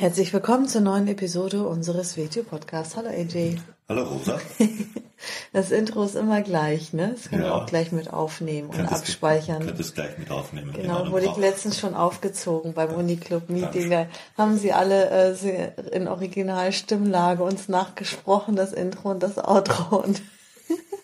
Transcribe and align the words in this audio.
Herzlich 0.00 0.32
willkommen 0.32 0.66
zur 0.66 0.80
neuen 0.80 1.08
Episode 1.08 1.62
unseres 1.68 2.16
Video-Podcasts. 2.16 2.96
Hallo 2.96 3.10
AJ. 3.10 3.58
Hallo 3.86 4.04
Rosa. 4.04 4.40
Das 5.52 5.70
Intro 5.70 6.04
ist 6.04 6.16
immer 6.16 6.40
gleich, 6.40 6.94
ne? 6.94 7.12
Das 7.14 7.28
können 7.28 7.42
ja. 7.42 7.48
wir 7.48 7.54
auch 7.56 7.66
gleich 7.66 7.92
mit 7.92 8.10
aufnehmen 8.10 8.70
und 8.70 8.90
abspeichern. 8.90 9.62
Könnt 9.66 9.78
es 9.78 9.92
gleich 9.92 10.16
mit 10.16 10.30
aufnehmen. 10.30 10.72
Genau, 10.72 11.02
genau 11.02 11.12
wurde 11.12 11.26
ich 11.26 11.36
letztens 11.36 11.78
schon 11.78 11.94
aufgezogen 11.94 12.72
beim 12.72 12.94
Uniclub-Meeting. 12.94 13.90
Da 13.90 14.06
haben 14.38 14.56
sie 14.56 14.72
alle 14.72 15.10
äh, 15.10 15.72
in 15.94 16.08
Originalstimmlage 16.08 17.42
uns 17.42 17.68
nachgesprochen, 17.68 18.56
das 18.56 18.72
Intro 18.72 19.10
und 19.10 19.22
das 19.22 19.36
Outro. 19.36 19.98
Und 19.98 20.22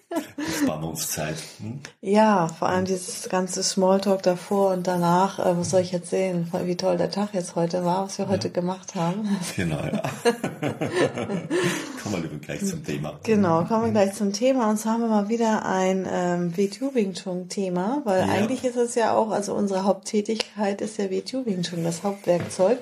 Spannungszeit. 0.63 1.37
Hm? 1.59 1.81
Ja, 2.01 2.49
vor 2.49 2.69
allem 2.69 2.85
dieses 2.85 3.29
ganze 3.29 3.63
Smalltalk 3.63 4.23
davor 4.23 4.73
und 4.73 4.87
danach. 4.87 5.39
Äh, 5.39 5.59
was 5.59 5.71
soll 5.71 5.81
ich 5.81 5.93
erzählen? 5.93 6.51
Wie 6.65 6.77
toll 6.77 6.97
der 6.97 7.11
Tag 7.11 7.35
jetzt 7.35 7.57
heute 7.57 7.85
war, 7.85 8.05
was 8.05 8.19
wir 8.19 8.27
ja. 8.27 8.31
heute 8.31 8.51
gemacht 8.51 8.95
haben. 8.95 9.37
Genau, 9.57 9.79
ja. 9.79 10.03
kommen 12.03 12.15
wir 12.15 12.19
lieber 12.21 12.39
gleich 12.39 12.65
zum 12.65 12.85
Thema. 12.85 13.19
Genau, 13.25 13.65
kommen 13.65 13.87
wir 13.87 13.93
gleich 13.93 14.15
zum 14.15 14.33
Thema. 14.33 14.71
Und 14.71 14.79
zwar 14.79 14.95
haben 14.95 15.03
wir 15.03 15.09
mal 15.09 15.29
wieder 15.29 15.67
ein 15.67 16.07
ähm, 16.09 16.57
WTU 16.57 16.95
Wing 16.95 17.15
Chun 17.15 17.49
Thema, 17.49 18.03
weil 18.05 18.21
ja. 18.21 18.33
eigentlich 18.33 18.65
ist 18.65 18.77
es 18.77 18.95
ja 18.95 19.13
auch, 19.13 19.31
also 19.31 19.55
unsere 19.55 19.85
Haupttätigkeit 19.85 20.81
ist 20.81 20.99
ja 20.99 21.11
WTU 21.11 21.45
Wing 21.45 21.63
Chun, 21.63 21.83
das 21.85 22.03
Hauptwerkzeug. 22.03 22.79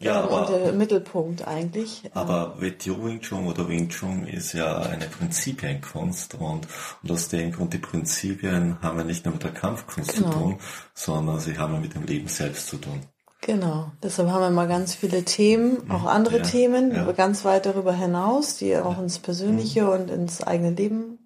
Ja, 0.00 0.22
aber, 0.22 0.48
und 0.48 0.64
der 0.64 0.72
Mittelpunkt 0.72 1.46
eigentlich. 1.46 2.10
Aber 2.14 2.54
WTO 2.58 3.04
Wing 3.04 3.20
Chun 3.20 3.46
oder 3.46 3.68
Wing 3.68 3.90
Chun 3.90 4.26
ist 4.26 4.54
ja 4.54 4.78
eine 4.78 5.06
Prinzipienkunst 5.06 6.36
und, 6.36 6.66
und 7.02 7.12
aus 7.12 7.28
dem 7.28 7.52
Grund 7.52 7.74
die 7.74 7.78
Prinzipien 7.78 8.78
haben 8.80 8.96
wir 8.96 9.04
nicht 9.04 9.26
nur 9.26 9.34
mit 9.34 9.44
der 9.44 9.52
Kampfkunst 9.52 10.14
genau. 10.14 10.30
zu 10.30 10.38
tun, 10.38 10.58
sondern 10.94 11.38
sie 11.38 11.58
haben 11.58 11.82
mit 11.82 11.94
dem 11.94 12.04
Leben 12.04 12.28
selbst 12.28 12.68
zu 12.68 12.78
tun. 12.78 13.02
Genau, 13.42 13.92
deshalb 14.02 14.30
haben 14.30 14.42
wir 14.42 14.50
mal 14.50 14.68
ganz 14.68 14.94
viele 14.94 15.24
Themen, 15.24 15.90
auch 15.90 16.04
andere 16.04 16.38
ja, 16.38 16.42
Themen, 16.44 16.94
ja. 16.94 17.10
ganz 17.12 17.44
weit 17.44 17.64
darüber 17.66 17.92
hinaus, 17.94 18.56
die 18.56 18.76
auch 18.76 18.98
ins 18.98 19.18
Persönliche 19.18 19.84
mhm. 19.84 19.88
und 19.88 20.10
ins 20.10 20.42
eigene 20.42 20.70
Leben 20.70 21.19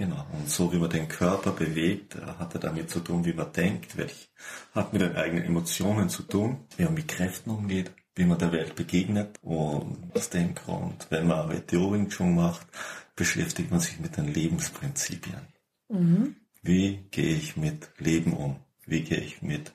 Genau, 0.00 0.24
und 0.32 0.48
so 0.48 0.72
wie 0.72 0.78
man 0.78 0.88
den 0.88 1.08
Körper 1.08 1.52
bewegt, 1.52 2.16
hat 2.16 2.54
er 2.54 2.60
damit 2.60 2.88
zu 2.88 3.00
tun, 3.00 3.22
wie 3.26 3.34
man 3.34 3.52
denkt, 3.52 3.98
welch, 3.98 4.30
hat 4.72 4.94
mit 4.94 5.02
den 5.02 5.14
eigenen 5.14 5.44
Emotionen 5.44 6.08
zu 6.08 6.22
tun, 6.22 6.64
wie 6.78 6.84
man 6.84 6.94
mit 6.94 7.06
Kräften 7.06 7.50
umgeht, 7.50 7.92
wie 8.14 8.24
man 8.24 8.38
der 8.38 8.50
Welt 8.50 8.74
begegnet. 8.76 9.38
Und 9.42 10.10
aus 10.14 10.30
dem 10.30 10.54
Grund, 10.54 11.06
wenn 11.10 11.26
man 11.26 11.50
WTO 11.50 11.92
Wing 11.92 12.08
Chun 12.08 12.34
macht, 12.34 12.66
beschäftigt 13.14 13.70
man 13.70 13.80
sich 13.80 14.00
mit 14.00 14.16
den 14.16 14.32
Lebensprinzipien. 14.32 15.42
Mhm. 15.90 16.34
Wie 16.62 17.04
gehe 17.10 17.36
ich 17.36 17.58
mit 17.58 17.90
Leben 17.98 18.32
um? 18.32 18.56
Wie 18.86 19.02
gehe 19.02 19.20
ich 19.20 19.42
mit, 19.42 19.74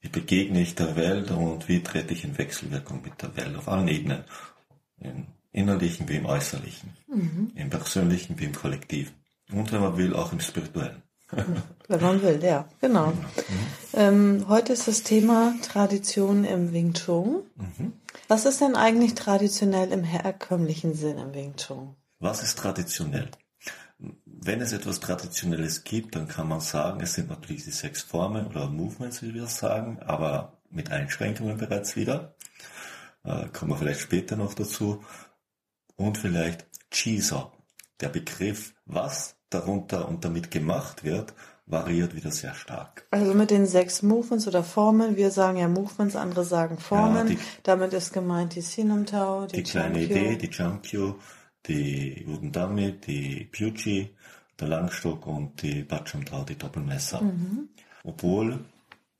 wie 0.00 0.08
begegne 0.08 0.62
ich 0.62 0.76
der 0.76 0.94
Welt 0.94 1.32
und 1.32 1.68
wie 1.68 1.82
trete 1.82 2.14
ich 2.14 2.22
in 2.22 2.38
Wechselwirkung 2.38 3.02
mit 3.02 3.20
der 3.20 3.36
Welt 3.36 3.56
auf 3.56 3.66
allen 3.66 3.88
Ebenen? 3.88 4.22
Im 5.00 5.26
innerlichen 5.50 6.08
wie 6.08 6.18
im 6.18 6.26
äußerlichen, 6.26 6.90
mhm. 7.08 7.50
im 7.56 7.70
persönlichen 7.70 8.38
wie 8.38 8.44
im 8.44 8.54
kollektiven. 8.54 9.23
Und 9.54 9.72
wenn 9.72 9.80
man 9.80 9.96
will, 9.96 10.14
auch 10.14 10.32
im 10.32 10.40
Spirituellen. 10.40 11.02
wenn 11.88 12.00
man 12.00 12.22
will, 12.22 12.42
ja, 12.42 12.68
genau. 12.80 13.08
Mhm. 13.08 13.24
Ähm, 13.94 14.44
heute 14.48 14.72
ist 14.72 14.88
das 14.88 15.02
Thema 15.02 15.54
Tradition 15.62 16.44
im 16.44 16.72
Wing 16.72 16.92
Chun. 16.92 17.42
Mhm. 17.56 17.92
Was 18.28 18.46
ist 18.46 18.60
denn 18.60 18.76
eigentlich 18.76 19.14
traditionell 19.14 19.90
im 19.92 20.04
herkömmlichen 20.04 20.94
Sinn 20.94 21.18
im 21.18 21.34
Wing 21.34 21.56
Chun? 21.56 21.94
Was 22.18 22.42
ist 22.42 22.58
traditionell? 22.58 23.30
Wenn 24.24 24.60
es 24.60 24.72
etwas 24.72 25.00
Traditionelles 25.00 25.84
gibt, 25.84 26.16
dann 26.16 26.28
kann 26.28 26.48
man 26.48 26.60
sagen, 26.60 27.00
es 27.00 27.14
sind 27.14 27.28
natürlich 27.28 27.64
die 27.64 27.70
sechs 27.70 28.02
Formen 28.02 28.46
oder 28.46 28.68
Movements, 28.68 29.22
wie 29.22 29.34
wir 29.34 29.46
sagen, 29.46 30.00
aber 30.00 30.58
mit 30.70 30.90
Einschränkungen 30.90 31.56
bereits 31.56 31.96
wieder. 31.96 32.34
Äh, 33.24 33.48
kommen 33.48 33.70
wir 33.70 33.78
vielleicht 33.78 34.00
später 34.00 34.36
noch 34.36 34.54
dazu. 34.54 35.02
Und 35.96 36.18
vielleicht 36.18 36.66
Chisa, 36.90 37.52
der 38.00 38.08
Begriff, 38.08 38.74
was 38.84 39.33
darunter 39.54 40.08
und 40.08 40.24
damit 40.24 40.50
gemacht 40.50 41.04
wird, 41.04 41.32
variiert 41.66 42.14
wieder 42.14 42.30
sehr 42.30 42.54
stark. 42.54 43.06
Also 43.10 43.32
mit 43.34 43.50
den 43.50 43.66
sechs 43.66 44.02
Movements 44.02 44.46
oder 44.46 44.62
Formen, 44.62 45.16
wir 45.16 45.30
sagen 45.30 45.56
ja 45.58 45.68
Movements, 45.68 46.16
andere 46.16 46.44
sagen 46.44 46.78
Formen. 46.78 47.28
Ja, 47.28 47.34
die, 47.34 47.38
Damit 47.62 47.92
ist 47.94 48.12
gemeint 48.12 48.54
die 48.54 48.60
Sinumtau, 48.60 49.46
die, 49.46 49.56
die 49.56 49.62
kleine 49.62 50.02
Idee, 50.02 50.36
die 50.36 50.50
Chankyo, 50.50 51.18
die 51.66 52.26
Udendami, 52.28 52.92
die 52.92 53.48
Pyuchi, 53.50 54.14
der 54.60 54.68
Langstock 54.68 55.26
und 55.26 55.62
die 55.62 55.82
Bachumtau, 55.82 56.44
die 56.44 56.56
Doppelmesser. 56.56 57.22
Mhm. 57.22 57.68
Obwohl 58.04 58.64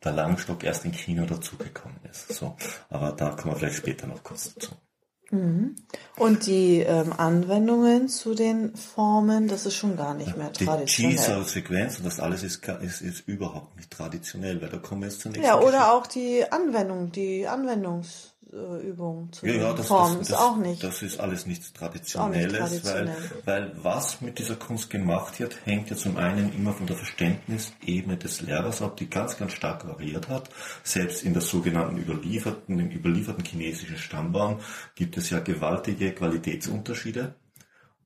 der 0.05 0.13
Langstock 0.13 0.63
erst 0.65 0.85
in 0.85 0.93
China 0.93 1.25
dazugekommen 1.25 1.99
ist. 2.11 2.29
So, 2.35 2.57
aber 2.91 3.13
da 3.13 3.31
kommen 3.31 3.55
wir 3.55 3.59
vielleicht 3.59 3.77
später 3.77 4.07
noch 4.07 4.23
kurz 4.23 4.53
dazu. 4.53 4.73
Mhm. 5.35 5.75
Und 6.17 6.47
die 6.47 6.79
ähm, 6.79 7.13
Anwendungen 7.13 8.09
zu 8.09 8.35
den 8.35 8.77
Formen, 8.77 9.49
das 9.49 9.67
ist 9.67 9.75
schon 9.75 9.97
gar 9.97 10.15
nicht 10.15 10.37
mehr 10.37 10.53
traditionell. 10.53 11.17
Die 11.17 11.43
G-Sequenz 11.43 11.99
und 11.99 12.07
das 12.07 12.21
alles 12.21 12.45
ist, 12.45 12.65
ist, 12.83 13.01
ist 13.01 13.27
überhaupt 13.27 13.77
nicht 13.77 13.91
traditionell, 13.91 14.63
weil 14.63 14.69
da 14.69 14.79
kommen 14.79 15.03
wir 15.03 15.09
jetzt 15.09 15.21
zunächst. 15.21 15.45
Ja, 15.45 15.61
oder 15.61 15.93
auch 15.93 16.07
die 16.07 16.45
Anwendung, 16.51 17.11
die 17.11 17.49
Anwendungs 17.49 18.34
Übung 18.53 19.33
zu 19.33 19.47
ja, 19.47 19.55
ja, 19.55 19.73
das, 19.73 19.87
Formen. 19.87 20.19
Das, 20.19 20.29
das, 20.29 20.39
ist 20.39 20.43
auch 20.43 20.57
nicht. 20.57 20.83
Das 20.83 21.03
ist 21.03 21.21
alles 21.21 21.47
nichts 21.47 21.73
Traditionelles, 21.73 22.53
nicht 22.53 22.85
traditionell. 22.85 23.17
weil, 23.45 23.73
weil 23.73 23.85
was 23.85 24.21
mit 24.21 24.39
dieser 24.39 24.57
Kunst 24.57 24.91
gemacht 24.91 25.41
wird, 25.41 25.57
hängt 25.65 25.91
ja 25.91 25.97
zum 25.97 26.17
einen 26.17 26.53
immer 26.55 26.73
von 26.73 26.87
der 26.87 26.97
Verständnisebene 26.97 28.17
des 28.17 28.41
Lehrers 28.43 28.83
ab, 28.83 28.97
die 28.97 29.11
ganz, 29.11 29.37
ganz 29.37 29.53
stark 29.53 29.87
variiert 29.87 30.29
hat. 30.29 30.51
Selbst 30.83 31.25
in 31.25 31.33
der 31.33 31.43
sogenannten 31.43 31.97
überlieferten, 31.99 32.79
im 32.79 32.91
überlieferten 32.91 33.45
chinesischen 33.45 33.99
Stammbaum 33.99 34.61
gibt 34.95 35.17
es 35.17 35.31
ja 35.31 35.41
gewaltige 35.41 36.13
Qualitätsunterschiede. 36.13 37.35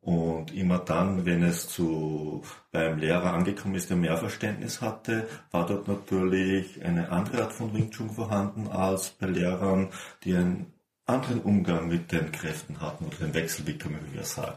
Und 0.09 0.55
immer 0.55 0.79
dann, 0.79 1.27
wenn 1.27 1.43
es 1.43 1.69
zu 1.69 2.43
beim 2.73 2.97
Lehrer 2.97 3.35
angekommen 3.35 3.75
ist, 3.75 3.91
der 3.91 3.99
mehr 3.99 4.17
Verständnis 4.17 4.81
hatte, 4.81 5.29
war 5.51 5.67
dort 5.67 5.87
natürlich 5.87 6.83
eine 6.83 7.11
andere 7.11 7.43
Art 7.43 7.53
von 7.53 7.75
Wing 7.75 7.91
Chun 7.91 8.09
vorhanden 8.09 8.69
als 8.69 9.11
bei 9.11 9.27
Lehrern, 9.27 9.91
die 10.25 10.35
einen 10.35 10.73
anderen 11.05 11.43
Umgang 11.43 11.89
mit 11.89 12.11
den 12.11 12.33
Kräften 12.33 12.81
hatten 12.81 13.05
oder 13.05 13.19
den 13.19 13.35
Wechselwirkung, 13.35 13.97
wie 14.03 14.15
wir 14.15 14.25
sagen. 14.25 14.57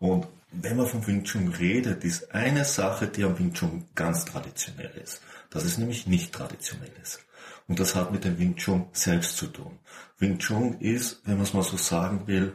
Und 0.00 0.26
wenn 0.52 0.76
man 0.76 0.86
von 0.86 1.06
Wing 1.06 1.24
Chun 1.24 1.48
redet, 1.48 2.04
ist 2.04 2.34
eine 2.34 2.66
Sache, 2.66 3.06
die 3.06 3.24
am 3.24 3.38
Wing 3.38 3.54
Chun 3.54 3.86
ganz 3.94 4.26
traditionell 4.26 4.92
ist, 5.02 5.22
dass 5.48 5.64
es 5.64 5.78
nämlich 5.78 6.06
nicht 6.06 6.34
traditionell 6.34 6.92
ist. 7.02 7.20
Und 7.68 7.80
das 7.80 7.94
hat 7.94 8.12
mit 8.12 8.24
dem 8.24 8.38
Wing 8.38 8.56
Chun 8.56 8.84
selbst 8.92 9.38
zu 9.38 9.46
tun. 9.46 9.78
Wing 10.18 10.38
Chun 10.40 10.78
ist, 10.78 11.22
wenn 11.24 11.36
man 11.36 11.44
es 11.44 11.54
mal 11.54 11.62
so 11.62 11.78
sagen 11.78 12.26
will, 12.26 12.52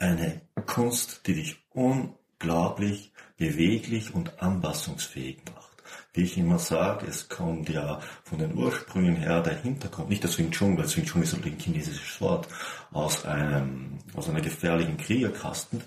eine 0.00 0.40
Kunst, 0.66 1.26
die 1.26 1.34
dich 1.34 1.56
unglaublich 1.72 3.12
beweglich 3.36 4.14
und 4.14 4.42
anpassungsfähig 4.42 5.38
macht. 5.54 5.68
Wie 6.12 6.24
ich 6.24 6.36
immer 6.36 6.58
sage, 6.58 7.06
es 7.06 7.28
kommt 7.28 7.68
ja 7.68 8.00
von 8.24 8.38
den 8.38 8.56
Ursprüngen 8.56 9.16
her 9.16 9.40
der 9.40 9.60
Hintergrund, 9.60 10.08
nicht 10.08 10.24
das 10.24 10.38
Wing 10.38 10.50
Chun, 10.50 10.76
weil 10.76 10.84
Wing 10.96 11.04
Chun 11.04 11.22
ist 11.22 11.34
ein 11.34 11.42
chinesisches 11.42 12.20
Wort, 12.20 12.48
aus 12.90 13.24
einem, 13.24 13.98
aus 14.14 14.28
einer 14.28 14.40
gefährlichen 14.40 14.96
Kriegerkaste, 14.96 15.78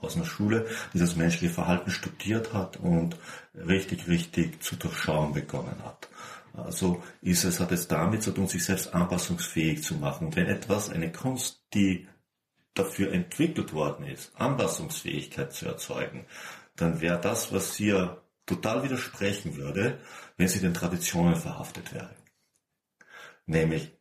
aus 0.00 0.16
einer 0.16 0.24
Schule, 0.24 0.66
die 0.92 0.98
das 0.98 1.16
menschliche 1.16 1.52
Verhalten 1.52 1.90
studiert 1.90 2.52
hat 2.52 2.78
und 2.78 3.16
richtig, 3.54 4.08
richtig 4.08 4.62
zu 4.62 4.76
durchschauen 4.76 5.34
begonnen 5.34 5.76
hat. 5.84 6.08
Also 6.52 7.02
ist 7.22 7.44
es, 7.44 7.60
hat 7.60 7.70
es 7.72 7.86
damit 7.86 8.22
zu 8.22 8.32
tun, 8.32 8.48
sich 8.48 8.64
selbst 8.64 8.92
anpassungsfähig 8.92 9.82
zu 9.82 9.94
machen. 9.94 10.28
Und 10.28 10.36
wenn 10.36 10.46
etwas, 10.46 10.90
eine 10.90 11.12
Kunst, 11.12 11.62
die 11.74 12.08
dafür 12.74 13.12
entwickelt 13.12 13.72
worden 13.72 14.06
ist, 14.06 14.32
Anpassungsfähigkeit 14.36 15.52
zu 15.52 15.66
erzeugen, 15.66 16.26
dann 16.76 17.00
wäre 17.00 17.20
das, 17.20 17.52
was 17.52 17.76
hier 17.76 18.22
total 18.46 18.82
widersprechen 18.82 19.56
würde, 19.56 19.98
wenn 20.36 20.48
sie 20.48 20.60
den 20.60 20.74
Traditionen 20.74 21.36
verhaftet 21.36 21.92
wäre. 21.92 22.14
Nämlich, 23.46 23.92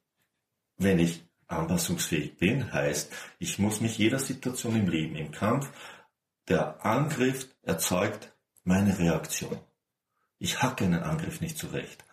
wenn 0.77 0.99
ich 0.99 1.23
anpassungsfähig 1.47 2.37
bin, 2.37 2.71
heißt, 2.71 3.11
ich 3.39 3.59
muss 3.59 3.81
mich 3.81 3.97
jeder 3.97 4.19
Situation 4.19 4.75
im 4.75 4.87
Leben, 4.87 5.15
im 5.15 5.31
Kampf, 5.31 5.69
der 6.47 6.85
Angriff 6.85 7.47
erzeugt 7.63 8.33
meine 8.63 8.97
Reaktion. 8.97 9.59
Ich 10.37 10.61
hacke 10.61 10.85
einen 10.85 11.03
Angriff 11.03 11.41
nicht 11.41 11.57
zurecht. 11.57 12.05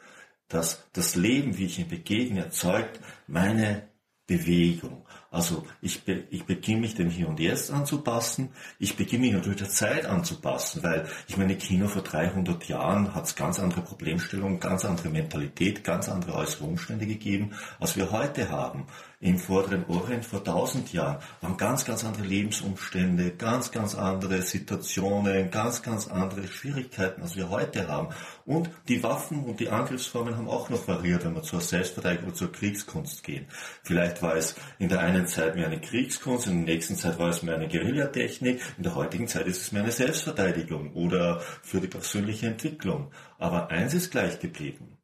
Das, 0.48 0.88
das 0.92 1.16
Leben, 1.16 1.58
wie 1.58 1.66
ich 1.66 1.78
ihm 1.78 1.88
begegne, 1.88 2.44
erzeugt 2.44 3.00
meine 3.26 3.88
Bewegung. 4.26 5.06
Also 5.36 5.64
ich, 5.82 6.04
be, 6.04 6.24
ich 6.30 6.44
beginne 6.44 6.80
mich 6.80 6.94
dem 6.94 7.10
Hier 7.10 7.28
und 7.28 7.38
Jetzt 7.38 7.70
anzupassen. 7.70 8.48
Ich 8.78 8.96
beginne 8.96 9.26
mich 9.26 9.34
natürlich 9.34 9.58
der 9.58 9.68
Zeit 9.68 10.06
anzupassen, 10.06 10.82
weil 10.82 11.06
ich 11.28 11.36
meine, 11.36 11.56
Kino 11.56 11.88
vor 11.88 12.00
300 12.00 12.66
Jahren 12.68 13.14
hat 13.14 13.26
es 13.26 13.36
ganz 13.36 13.60
andere 13.60 13.82
Problemstellungen, 13.82 14.60
ganz 14.60 14.86
andere 14.86 15.10
Mentalität, 15.10 15.84
ganz 15.84 16.08
andere 16.08 16.36
äußere 16.36 16.64
Umstände 16.64 17.06
gegeben, 17.06 17.50
als 17.78 17.96
wir 17.96 18.12
heute 18.12 18.48
haben 18.48 18.86
im 19.20 19.38
vorderen 19.38 19.86
Orient 19.88 20.26
vor 20.26 20.44
tausend 20.44 20.92
Jahren 20.92 21.18
waren 21.40 21.56
ganz, 21.56 21.86
ganz 21.86 22.04
andere 22.04 22.24
Lebensumstände, 22.24 23.30
ganz, 23.30 23.70
ganz 23.70 23.94
andere 23.94 24.42
Situationen, 24.42 25.50
ganz, 25.50 25.82
ganz 25.82 26.06
andere 26.06 26.46
Schwierigkeiten, 26.46 27.22
als 27.22 27.34
wir 27.34 27.48
heute 27.48 27.88
haben. 27.88 28.08
Und 28.44 28.68
die 28.88 29.02
Waffen 29.02 29.44
und 29.44 29.58
die 29.58 29.70
Angriffsformen 29.70 30.36
haben 30.36 30.48
auch 30.48 30.68
noch 30.68 30.86
variiert, 30.86 31.24
wenn 31.24 31.34
wir 31.34 31.42
zur 31.42 31.62
Selbstverteidigung 31.62 32.28
oder 32.28 32.36
zur 32.36 32.52
Kriegskunst 32.52 33.24
gehen. 33.24 33.46
Vielleicht 33.82 34.20
war 34.20 34.36
es 34.36 34.54
in 34.78 34.90
der 34.90 35.00
einen 35.00 35.25
Zeit 35.26 35.54
mehr 35.56 35.66
eine 35.66 35.80
Kriegskunst, 35.80 36.46
in 36.46 36.64
der 36.64 36.74
nächsten 36.74 36.96
Zeit 36.96 37.18
war 37.18 37.28
es 37.28 37.42
mehr 37.42 37.56
eine 37.56 37.68
Guerillatechnik, 37.68 38.60
in 38.76 38.82
der 38.82 38.94
heutigen 38.94 39.28
Zeit 39.28 39.46
ist 39.46 39.60
es 39.62 39.72
mehr 39.72 39.82
eine 39.82 39.92
Selbstverteidigung 39.92 40.92
oder 40.94 41.40
für 41.62 41.80
die 41.80 41.88
persönliche 41.88 42.46
Entwicklung. 42.46 43.10
Aber 43.38 43.70
eins 43.70 43.94
ist 43.94 44.10
gleich 44.10 44.40
geblieben 44.40 44.96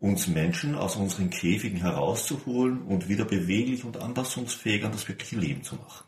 uns 0.00 0.26
Menschen 0.26 0.74
aus 0.74 0.96
unseren 0.96 1.28
Käfigen 1.30 1.80
herauszuholen 1.80 2.82
und 2.82 3.08
wieder 3.08 3.26
beweglich 3.26 3.84
und 3.84 3.98
anpassungsfähig 3.98 4.82
an 4.84 4.92
das 4.92 5.06
wirkliche 5.06 5.36
Leben 5.36 5.62
zu 5.62 5.76
machen. 5.76 6.06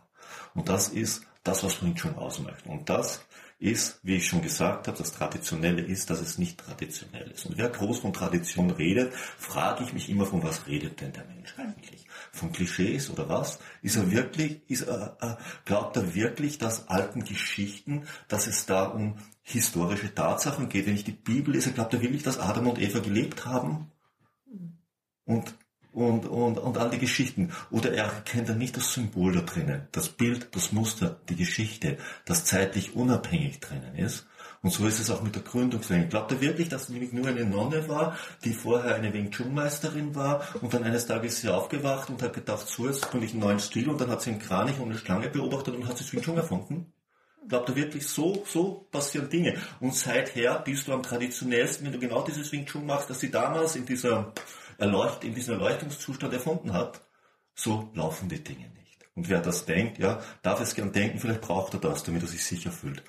Und 0.55 0.69
das 0.69 0.89
ist 0.89 1.27
das, 1.45 1.63
was 1.63 1.83
Wing 1.83 1.95
Chun 1.95 2.15
ausmacht. 2.15 2.67
Und 2.67 2.89
das 2.89 3.25
ist, 3.59 4.01
wie 4.03 4.17
ich 4.17 4.27
schon 4.27 4.43
gesagt 4.43 4.89
habe, 4.89 4.99
das 4.99 5.13
Traditionelle 5.13 5.83
ist, 5.83 6.11
dass 6.11 6.21
es 6.21 6.39
nicht 6.39 6.59
traditionell 6.59 7.31
ist. 7.31 7.47
Und 7.47 7.59
wer 7.59 7.69
groß 7.69 8.01
von 8.01 8.13
Tradition 8.13 8.71
redet, 8.71 9.15
frage 9.15 9.85
ich 9.85 9.93
mich 9.93 10.09
immer, 10.09 10.27
von 10.27 10.43
was 10.43 10.67
redet 10.67 11.01
denn 11.01 11.13
der 11.13 11.25
Mensch 11.27 11.55
eigentlich? 11.59 12.07
Von 12.35 12.51
Klischees 12.51 13.11
oder 13.11 13.29
was? 13.29 13.59
Ist 13.83 13.97
er 13.97 14.11
wirklich, 14.11 14.63
ist 14.67 14.83
er, 14.83 15.19
äh, 15.21 15.37
glaubt 15.67 15.97
er 15.99 16.15
wirklich, 16.15 16.57
dass 16.57 16.89
alten 16.89 17.25
Geschichten, 17.25 18.05
dass 18.27 18.47
es 18.47 18.65
da 18.65 18.85
um 18.85 19.17
historische 19.43 20.15
Tatsachen 20.15 20.71
geht. 20.71 20.87
Wenn 20.87 20.95
ich 20.95 21.05
die 21.05 21.13
Bibel 21.13 21.53
lese, 21.53 21.73
glaubt 21.73 21.93
er 21.93 22.01
wirklich, 22.01 22.23
dass 22.23 22.39
Adam 22.39 22.69
und 22.69 22.81
Eva 22.81 23.01
gelebt 23.01 23.45
haben? 23.45 23.91
Und, 25.25 25.55
und, 25.93 26.27
und, 26.27 26.59
und 26.59 26.79
all 26.79 26.89
die 26.89 26.99
Geschichten. 26.99 27.53
Oder 27.71 27.93
er 27.93 28.05
erkennt 28.05 28.49
dann 28.49 28.59
nicht 28.59 28.79
das 28.79 28.95
Symbol 28.95 29.33
da 29.33 29.43
drinnen, 29.43 29.89
das 29.93 30.09
Bild, 30.09 30.49
das 30.57 30.73
Muster, 30.73 31.21
die 31.29 31.37
Geschichte, 31.37 31.99
das 32.25 32.47
zeitlich 32.47 32.97
unabhängig 32.97 33.61
drinnen 33.61 33.95
ist. 33.95 34.27
Und 34.63 34.71
so 34.71 34.87
ist 34.87 35.01
es 35.01 35.11
auch 35.11 35.23
mit 35.23 35.35
der 35.35 35.43
Gründungslegende. 35.43 36.09
Glaubt 36.09 36.31
er 36.31 36.41
wirklich, 36.41 36.69
dass 36.69 36.89
nämlich 36.89 37.13
nur 37.13 37.27
eine 37.27 37.45
Nonne 37.45 37.89
war, 37.89 38.17
die 38.45 38.53
vorher 38.53 38.95
eine 38.95 39.13
Wing 39.13 39.33
Chun 39.33 39.53
Meisterin 39.53 40.15
war 40.15 40.47
und 40.61 40.73
dann 40.73 40.85
eines 40.85 41.07
Tages 41.07 41.41
sie 41.41 41.49
aufgewacht 41.49 42.11
und 42.11 42.23
hat 42.23 42.33
gedacht, 42.33 42.69
so 42.69 42.87
jetzt 42.87 43.11
bin 43.11 43.25
ich 43.25 43.33
einen 43.33 43.41
neuen 43.41 43.59
Stil 43.59 43.89
und 43.89 44.01
dann 44.01 44.09
hat 44.09 44.23
sie 44.23 44.31
einen 44.31 44.39
Kranich 44.39 44.79
und 44.79 44.91
eine 44.91 44.99
Schlange 44.99 45.29
beobachtet 45.31 45.75
und 45.75 45.89
hat 45.89 45.99
sie 45.99 46.13
Wing 46.13 46.23
Chun 46.23 46.37
erfunden? 46.37 46.93
Glaubt 47.49 47.71
er 47.71 47.75
wirklich, 47.75 48.07
so, 48.07 48.45
so 48.47 48.87
passieren 48.93 49.29
Dinge. 49.29 49.57
Und 49.81 49.97
seither 49.97 50.61
bist 50.61 50.87
du 50.87 50.93
am 50.93 51.03
traditionellsten, 51.03 51.85
wenn 51.85 51.93
du 51.93 51.99
genau 51.99 52.23
dieses 52.23 52.53
Wing 52.53 52.65
Chun 52.65 52.87
machst, 52.87 53.11
das 53.11 53.19
sie 53.19 53.33
damals 53.33 53.75
in 53.75 53.85
dieser 53.85 54.33
Erleucht, 54.79 55.25
in 55.25 55.35
diesem 55.35 55.55
Erleuchtungszustand 55.55 56.33
erfunden 56.33 56.73
hat. 56.73 57.01
So 57.57 57.91
laufen 57.95 58.29
die 58.29 58.45
Dinge 58.45 58.69
nicht. 58.69 59.01
Und 59.17 59.29
wer 59.29 59.41
das 59.41 59.65
denkt, 59.65 59.99
ja, 59.99 60.21
darf 60.43 60.61
es 60.61 60.77
gern 60.77 60.93
denken, 60.93 61.19
vielleicht 61.19 61.41
braucht 61.41 61.75
er 61.75 61.81
das, 61.81 62.05
damit 62.05 62.23
er 62.23 62.29
sich 62.29 62.45
sicher 62.45 62.71
fühlt. 62.71 63.03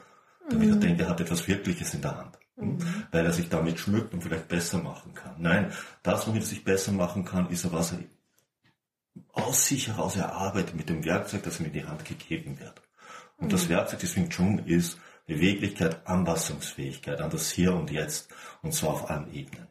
Damit 0.50 0.68
mhm. 0.68 0.74
er 0.74 0.80
denkt, 0.80 1.01
er 1.01 1.10
hat 1.10 1.22
etwas 1.22 1.48
Wirkliches 1.48 1.94
in 1.94 2.01
der 2.01 2.18
Hand. 2.18 2.38
Mhm. 2.56 2.78
Weil 3.12 3.25
er 3.25 3.34
sich 3.34 3.50
damit 3.50 3.80
schmückt 3.80 4.13
und 4.13 4.22
vielleicht 4.22 4.48
besser 4.48 4.78
machen 4.78 5.13
kann. 5.13 5.36
Nein, 5.40 5.72
das, 6.04 6.28
womit 6.28 6.44
er 6.44 6.48
sich 6.48 6.63
besser 6.63 6.92
machen 6.92 7.25
kann, 7.25 7.50
ist 7.50 7.72
was 7.72 7.94
er 7.94 8.00
aus 9.31 9.68
sich 9.68 9.88
heraus 9.88 10.16
erarbeitet 10.16 10.75
mit 10.75 10.90
dem 10.90 11.06
Werkzeug, 11.06 11.44
das 11.44 11.60
ihm 11.60 11.68
in 11.68 11.74
die 11.74 11.86
Hand 11.86 12.06
gegeben 12.06 12.60
wird. 12.60 12.81
Und 13.38 13.54
das 13.54 13.69
Werkzeug 13.69 14.00
des 14.00 14.16
Wing 14.16 14.30
Chun 14.30 14.60
ist 14.66 14.98
Beweglichkeit, 15.25 16.06
Anpassungsfähigkeit 16.06 17.22
an 17.22 17.30
das 17.30 17.51
Hier 17.51 17.74
und 17.74 17.92
Jetzt 17.92 18.30
und 18.62 18.74
zwar 18.74 18.92
auf 18.92 19.10
allen 19.10 19.34
Ebenen. 19.34 19.68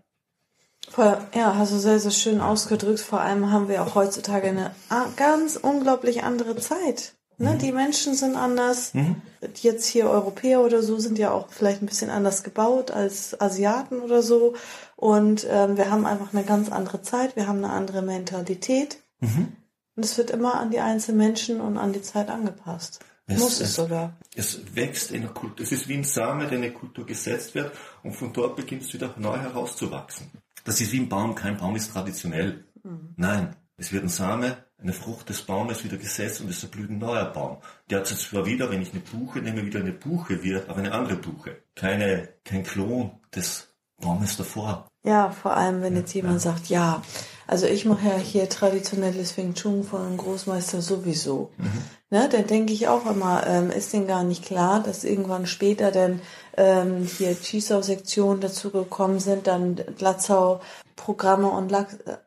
Ja, 1.34 1.54
hast 1.56 1.72
du 1.72 1.78
sehr, 1.78 2.00
sehr 2.00 2.10
schön 2.10 2.40
ausgedrückt. 2.40 3.00
Vor 3.00 3.20
allem 3.20 3.50
haben 3.50 3.68
wir 3.68 3.82
auch 3.82 3.94
heutzutage 3.94 4.48
eine 4.48 4.74
ganz 5.16 5.56
unglaublich 5.56 6.24
andere 6.24 6.56
Zeit. 6.56 7.14
Ne? 7.38 7.52
Mhm. 7.52 7.58
Die 7.58 7.72
Menschen 7.72 8.14
sind 8.14 8.36
anders. 8.36 8.94
Mhm. 8.94 9.16
Jetzt 9.56 9.86
hier 9.86 10.08
Europäer 10.08 10.60
oder 10.60 10.82
so 10.82 10.98
sind 10.98 11.18
ja 11.18 11.32
auch 11.32 11.48
vielleicht 11.50 11.82
ein 11.82 11.86
bisschen 11.86 12.10
anders 12.10 12.42
gebaut 12.42 12.90
als 12.90 13.40
Asiaten 13.40 14.00
oder 14.00 14.22
so. 14.22 14.54
Und 14.96 15.46
ähm, 15.50 15.76
wir 15.76 15.90
haben 15.90 16.06
einfach 16.06 16.32
eine 16.32 16.44
ganz 16.44 16.70
andere 16.70 17.02
Zeit. 17.02 17.36
Wir 17.36 17.48
haben 17.48 17.64
eine 17.64 17.72
andere 17.72 18.02
Mentalität. 18.02 18.98
Mhm. 19.20 19.56
Und 19.94 20.04
es 20.04 20.16
wird 20.16 20.30
immer 20.30 20.54
an 20.54 20.70
die 20.70 20.80
einzelnen 20.80 21.18
Menschen 21.18 21.60
und 21.60 21.76
an 21.76 21.92
die 21.92 22.02
Zeit 22.02 22.30
angepasst. 22.30 23.00
Es, 23.26 23.38
Muss 23.38 23.60
es, 23.60 23.74
sogar. 23.74 24.14
Es 24.34 24.60
wächst 24.74 25.10
in 25.12 25.22
der 25.22 25.30
Kultur. 25.30 25.64
Es 25.64 25.72
ist 25.72 25.88
wie 25.88 25.94
ein 25.94 26.04
Same, 26.04 26.46
der 26.46 26.58
in 26.58 26.64
eine 26.64 26.72
Kultur 26.72 27.06
gesetzt 27.06 27.54
wird 27.54 27.72
und 28.02 28.12
von 28.12 28.32
dort 28.32 28.56
beginnt 28.56 28.82
es 28.82 28.92
wieder 28.92 29.14
neu 29.16 29.36
herauszuwachsen. 29.36 30.30
Das 30.64 30.80
ist 30.80 30.92
wie 30.92 31.00
ein 31.00 31.08
Baum. 31.08 31.34
Kein 31.34 31.56
Baum 31.56 31.76
ist 31.76 31.92
traditionell. 31.92 32.64
Mhm. 32.82 33.14
Nein. 33.16 33.56
Es 33.76 33.92
wird 33.92 34.04
ein 34.04 34.08
Same, 34.08 34.58
eine 34.82 34.92
Frucht 34.92 35.28
des 35.28 35.42
Baumes 35.42 35.84
wieder 35.84 35.96
gesetzt 35.96 36.40
und 36.40 36.50
es 36.50 36.62
erblüht 36.62 36.90
ein 36.90 36.98
neuer 36.98 37.24
Baum. 37.26 37.58
Der 37.88 38.00
hat 38.00 38.10
jetzt 38.10 38.28
zwar 38.28 38.46
wieder, 38.46 38.70
wenn 38.70 38.82
ich 38.82 38.92
eine 38.92 39.00
Buche 39.00 39.40
nehme, 39.40 39.64
wieder 39.64 39.80
eine 39.80 39.92
Buche 39.92 40.42
wird, 40.42 40.68
aber 40.68 40.78
eine 40.78 40.92
andere 40.92 41.16
Buche. 41.16 41.62
Keine, 41.74 42.28
kein 42.44 42.62
Klon 42.62 43.12
des 43.34 43.68
Baumes 44.00 44.36
davor. 44.36 44.88
Ja, 45.04 45.30
vor 45.30 45.56
allem, 45.56 45.82
wenn 45.82 45.96
jetzt 45.96 46.14
jemand 46.14 46.40
sagt, 46.40 46.68
ja, 46.68 47.02
also 47.46 47.66
ich 47.66 47.84
mache 47.84 48.08
ja 48.08 48.16
hier 48.16 48.48
traditionelles 48.48 49.36
Wing 49.36 49.54
Chun 49.54 49.84
von 49.84 50.00
einem 50.02 50.16
Großmeister 50.16 50.80
sowieso. 50.80 51.50
Mhm. 51.58 51.82
Ne, 52.10 52.28
dann 52.30 52.46
denke 52.46 52.72
ich 52.72 52.88
auch 52.88 53.06
immer, 53.06 53.46
ähm, 53.46 53.70
ist 53.70 53.92
denn 53.92 54.06
gar 54.06 54.22
nicht 54.22 54.44
klar, 54.44 54.82
dass 54.82 55.04
irgendwann 55.04 55.46
später 55.46 55.90
denn 55.90 56.20
ähm, 56.56 57.04
hier 57.04 57.38
Chisau-Sektionen 57.38 58.40
dazu 58.40 58.70
gekommen 58.70 59.18
sind, 59.18 59.46
dann 59.46 59.80
Glatzau 59.96 60.60
Programme 61.02 61.48
und, 61.50 61.74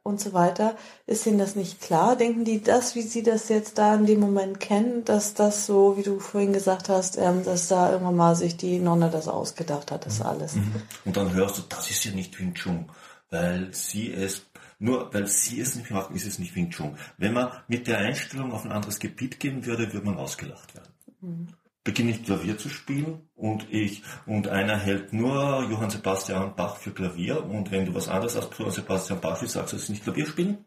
und 0.03 0.19
so 0.19 0.33
weiter. 0.33 0.75
Ist 1.07 1.25
Ihnen 1.25 1.39
das 1.39 1.55
nicht 1.55 1.81
klar? 1.81 2.17
Denken 2.17 2.43
die 2.43 2.61
das, 2.61 2.93
wie 2.95 3.01
Sie 3.01 3.23
das 3.23 3.47
jetzt 3.47 3.77
da 3.77 3.95
in 3.95 4.05
dem 4.05 4.19
Moment 4.19 4.59
kennen, 4.59 5.05
dass 5.05 5.33
das 5.33 5.65
so, 5.65 5.97
wie 5.97 6.03
du 6.03 6.19
vorhin 6.19 6.51
gesagt 6.51 6.89
hast, 6.89 7.17
ähm, 7.17 7.45
dass 7.45 7.69
da 7.69 7.91
irgendwann 7.91 8.17
mal 8.17 8.35
sich 8.35 8.57
die 8.57 8.79
Nonne 8.79 9.09
das 9.09 9.29
ausgedacht 9.29 9.91
hat, 9.91 10.05
das 10.05 10.19
mhm. 10.19 10.25
alles? 10.25 10.55
Mhm. 10.55 10.73
Und 11.05 11.15
dann 11.15 11.33
hörst 11.33 11.57
du, 11.57 11.61
das 11.69 11.89
ist 11.89 12.03
ja 12.03 12.11
nicht 12.11 12.37
Wing 12.37 12.53
Chun, 12.53 12.89
weil 13.29 13.73
sie 13.73 14.13
es 14.13 14.45
nur 14.77 15.13
weil 15.13 15.25
sie 15.27 15.61
es 15.61 15.75
nicht 15.75 15.89
machen, 15.89 16.15
ist 16.17 16.27
es 16.27 16.37
nicht 16.37 16.53
Wing 16.53 16.69
Chun. 16.69 16.97
Wenn 17.17 17.31
man 17.31 17.51
mit 17.69 17.87
der 17.87 17.99
Einstellung 17.99 18.51
auf 18.51 18.65
ein 18.65 18.73
anderes 18.73 18.99
Gebiet 18.99 19.39
gehen 19.39 19.65
würde, 19.65 19.93
würde 19.93 20.05
man 20.05 20.17
ausgelacht 20.17 20.75
werden. 20.75 20.91
Mhm 21.21 21.47
beginne 21.85 22.11
ich 22.11 22.25
Klavier 22.25 22.57
zu 22.57 22.67
spielen 22.67 23.29
und 23.35 23.71
ich 23.71 24.03
und 24.25 24.49
einer 24.49 24.77
hält 24.77 25.13
nur 25.13 25.65
Johann 25.69 25.89
Sebastian 25.89 26.53
Bach 26.57 26.75
für 26.75 26.91
Klavier 26.91 27.45
und 27.45 27.71
wenn 27.71 27.85
du 27.85 27.93
was 27.93 28.09
anderes 28.09 28.35
als 28.35 28.49
Johann 28.57 28.73
Sebastian 28.73 29.21
Bach 29.21 29.41
willst, 29.41 29.53
sagst 29.53 29.71
du, 29.71 29.77
es 29.77 29.83
ist 29.83 29.89
nicht 29.89 30.03
Klavier 30.03 30.25
spielen. 30.25 30.65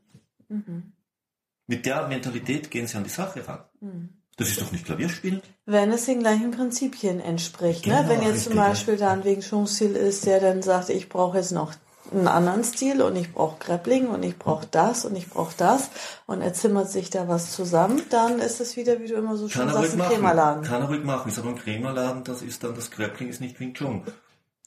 Mhm. 0.49 0.95
Mit 1.67 1.85
der 1.85 2.09
Mentalität 2.09 2.71
gehen 2.71 2.87
sie 2.87 2.97
an 2.97 3.05
die 3.05 3.11
Sache 3.11 3.47
ran. 3.47 3.65
Mhm. 3.81 4.09
Das 4.39 4.49
ist 4.49 4.61
doch 4.61 4.71
nicht 4.71 4.85
Klavierspielen. 4.85 5.43
Wenn 5.67 5.91
es 5.91 6.07
den 6.07 6.21
gleichen 6.21 6.53
Prinzipien 6.53 7.19
entspricht. 7.19 7.87
Ne? 7.87 7.93
Genau, 7.93 8.03
ne? 8.03 8.09
Wenn 8.09 8.23
jetzt 8.23 8.45
zum 8.45 8.55
Beispiel 8.55 8.97
da 8.97 9.13
ein 9.13 9.25
Wegen 9.25 9.43
Schwungstil 9.43 9.97
ist, 9.97 10.27
der 10.27 10.39
dann 10.39 10.63
sagt, 10.63 10.91
ich 10.91 11.09
brauche 11.09 11.39
jetzt 11.39 11.51
noch 11.51 11.75
einen 12.13 12.29
anderen 12.29 12.65
Stil 12.65 13.03
und 13.03 13.17
ich 13.17 13.33
brauche 13.33 13.59
Grappling 13.59 14.09
und 14.09 14.23
ich 14.23 14.39
brauche 14.39 14.67
das 14.71 15.05
und 15.05 15.17
ich 15.17 15.29
brauche 15.29 15.55
das 15.57 15.91
und 16.27 16.43
er 16.43 16.55
zimmert 16.55 16.91
sich 16.91 17.11
da 17.11 17.29
was 17.29 17.53
zusammen, 17.53 18.03
dann 18.11 18.39
ist 18.39 18.61
es 18.61 18.77
wieder, 18.77 19.01
wie 19.01 19.07
du 19.07 19.15
immer 19.15 19.37
so 19.37 19.49
schön 19.49 19.69
sagst, 19.69 19.95
ein 19.95 20.01
Krämerladen. 20.01 20.63
Kann 20.65 20.83
er 20.83 20.89
ruhig 20.89 21.05
machen, 21.05 21.29
ist 21.29 21.39
aber 21.39 21.51
ein 21.51 21.57
Krämerladen, 21.57 22.25
das 22.25 22.43
ist 22.43 22.65
dann, 22.65 22.75
das 22.75 22.91
Grappling 22.91 23.29
ist 23.29 23.41
nicht 23.41 23.59
Wing 23.61 23.75
Chun. 23.75 24.03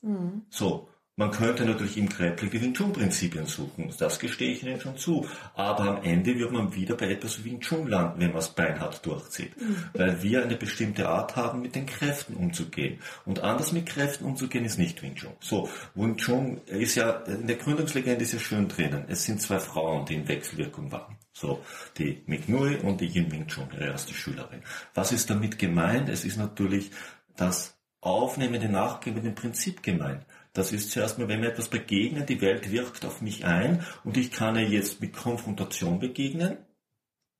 Mhm. 0.01 0.43
So. 0.50 0.88
Man 1.18 1.32
könnte 1.32 1.65
natürlich 1.65 1.98
im 1.98 2.08
Grappling 2.08 2.50
die 2.50 2.62
Wing 2.62 2.74
Chun 2.74 2.94
Prinzipien 2.94 3.46
suchen, 3.46 3.94
das 4.00 4.18
gestehe 4.18 4.53
ich 4.53 4.63
Ihnen 4.63 4.80
schon 4.80 4.98
zu. 4.98 5.27
Aber 5.56 5.98
am 5.98 6.03
Ende 6.03 6.39
wird 6.39 6.53
man 6.53 6.74
wieder 6.74 6.96
bei 6.96 7.12
etwas 7.12 7.44
Wing 7.44 7.60
Chun 7.60 7.88
landen, 7.88 8.22
wenn 8.22 8.30
man 8.30 8.39
es 8.39 8.50
beinhart 8.50 9.06
durchzieht. 9.06 9.60
Mhm. 9.60 9.89
Weil 9.94 10.24
wir 10.24 10.41
eine 10.41 10.56
bestimmte 10.56 11.10
Art 11.10 11.36
haben, 11.36 11.62
mit 11.62 11.75
den 11.75 11.86
Kräften 11.86 12.36
umzugehen. 12.36 13.00
Und 13.25 13.41
anders 13.41 13.74
mit 13.74 13.88
Kräften 13.88 14.24
umzugehen 14.24 14.63
ist 14.63 14.80
nicht 14.80 15.01
Wing 15.03 15.15
Chun. 15.15 15.34
So, 15.41 15.70
Wing 15.96 16.15
Chun 16.15 16.62
ist 16.65 16.96
ja, 16.96 17.12
in 17.12 17.46
der 17.46 17.58
Gründungslegende 17.58 18.24
ist 18.24 18.32
ja 18.34 18.39
schön 18.39 18.70
drinnen. 18.70 19.03
Es 19.10 19.25
sind 19.25 19.41
zwei 19.41 19.60
Frauen, 19.60 20.06
die 20.06 20.15
in 20.15 20.27
Wechselwirkung 20.30 20.94
waren. 20.94 21.18
So, 21.34 21.62
die 21.98 22.24
Nui 22.48 22.77
und 22.77 23.01
die 23.01 23.08
Yin 23.08 23.32
Wing 23.32 23.48
Chun, 23.48 23.68
ihre 23.74 23.88
erste 23.88 24.13
Schülerin. 24.13 24.62
Was 24.94 25.12
ist 25.12 25.30
damit 25.30 25.60
gemeint? 25.60 26.08
Es 26.08 26.24
ist 26.24 26.38
natürlich 26.38 26.91
das 27.36 27.77
aufnehmende, 28.00 28.70
nachgebende 28.70 29.32
Prinzip 29.32 29.84
gemeint. 29.84 30.25
Das 30.53 30.72
ist 30.74 30.91
zuerst 30.91 31.17
mal, 31.17 31.27
wenn 31.27 31.39
mir 31.39 31.50
etwas 31.50 31.70
begegnet, 31.70 32.29
die 32.29 32.41
Welt 32.41 32.72
wirkt 32.72 33.05
auf 33.05 33.22
mich 33.22 33.46
ein 33.46 33.86
und 34.03 34.17
ich 34.17 34.31
kann 34.31 34.55
ihr 34.58 34.67
jetzt 34.67 35.01
mit 35.01 35.13
Konfrontation 35.13 36.00
begegnen 36.00 36.58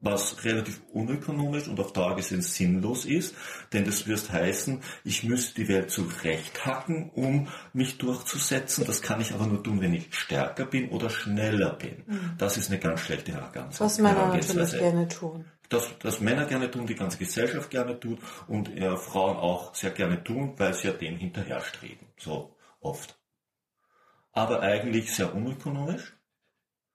was 0.01 0.44
relativ 0.44 0.82
unökonomisch 0.91 1.68
und 1.68 1.80
auf 1.80 1.94
Dauer 1.94 2.15
gesehen 2.15 2.41
sinnlos 2.41 3.06
ist, 3.06 3.36
denn 3.72 3.86
das 3.86 4.08
wirst 4.08 4.32
heißen, 4.32 4.82
ich 5.03 5.24
müsste 5.24 5.62
die 5.62 5.68
Welt 5.68 5.91
zurechthacken, 5.91 7.12
um 7.12 7.48
mich 7.72 8.00
durchzusetzen. 8.00 8.86
Das 8.86 9.01
kann 9.01 9.22
ich 9.22 9.34
aber 9.34 9.46
nur 9.46 9.63
tun, 9.63 9.80
wenn 9.80 9.94
ich 9.94 10.13
stärker 10.13 10.65
bin 10.65 10.89
oder 10.89 11.10
schneller 11.10 11.74
bin. 11.74 12.03
Mhm. 12.08 12.32
Das 12.38 12.58
ist 12.58 12.70
eine 12.70 12.80
ganz 12.80 13.01
schlechte 13.01 13.32
Herangehensweise. 13.34 13.84
Was 13.84 14.00
Männer 14.00 14.27
natürlich 14.27 14.72
gerne 14.72 15.08
tun. 15.08 15.46
Das, 15.70 15.88
das 16.00 16.20
Männer 16.20 16.46
gerne 16.46 16.70
tun, 16.70 16.86
die 16.86 16.96
ganze 16.96 17.18
Gesellschaft 17.18 17.70
gerne 17.70 17.98
tut 17.98 18.20
und 18.48 18.75
äh, 18.75 18.98
Frauen 18.98 19.38
auch 19.38 19.74
sehr 19.74 19.91
gerne 19.91 20.22
tun, 20.22 20.53
weil 20.58 20.74
sie 20.74 20.88
ja 20.88 20.94
dem 20.94 21.15
hinterherstreben. 21.18 22.08
So 22.18 22.56
oft. 22.82 23.18
Aber 24.34 24.62
eigentlich 24.62 25.16
sehr 25.16 25.34
unökonomisch 25.34 26.14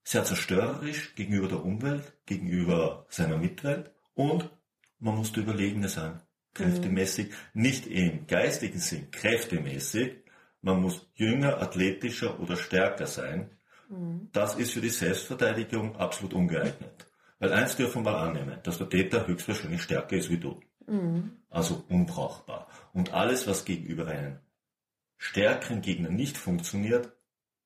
sehr 0.07 0.25
zerstörerisch 0.25 1.17
gegenüber 1.17 1.49
der 1.49 1.65
Umwelt, 1.65 2.13
gegenüber 2.27 3.07
seiner 3.09 3.39
Mitwelt 3.39 3.91
und 4.15 4.49
man 5.01 5.17
muss 5.17 5.33
der 5.33 5.43
Überlegene 5.43 5.89
sein, 5.89 6.21
kräftemäßig, 6.55 7.31
mhm. 7.31 7.63
nicht 7.63 7.87
im 7.89 8.27
geistigen 8.29 8.79
Sinn, 8.79 9.11
kräftemäßig, 9.11 10.13
man 10.63 10.81
muss 10.81 11.11
jünger, 11.15 11.61
athletischer 11.61 12.39
oder 12.39 12.57
stärker 12.57 13.09
sein. 13.09 13.51
Mhm. 13.89 14.29
Das 14.33 14.55
ist 14.55 14.73
für 14.73 14.81
die 14.81 14.91
Selbstverteidigung 14.91 15.97
absolut 15.97 16.35
ungeeignet. 16.35 17.07
Weil 17.41 17.53
eins 17.53 17.75
dürfen 17.75 18.05
wir 18.05 18.13
mal 18.13 18.29
annehmen, 18.29 18.61
dass 18.63 18.79
der 18.79 18.89
Täter 18.89 19.27
höchstwahrscheinlich 19.27 19.83
stärker 19.83 20.17
ist 20.17 20.31
wie 20.31 20.39
du. 20.39 20.61
Mhm. 20.87 21.33
Also 21.51 21.85
unbrauchbar. 21.89 22.69
Und 22.93 23.13
alles, 23.13 23.49
was 23.49 23.65
gegenüber 23.65 24.07
einem 24.07 24.39
stärkeren 25.19 25.81
Gegner 25.83 26.11
nicht 26.11 26.37
funktioniert, 26.37 27.13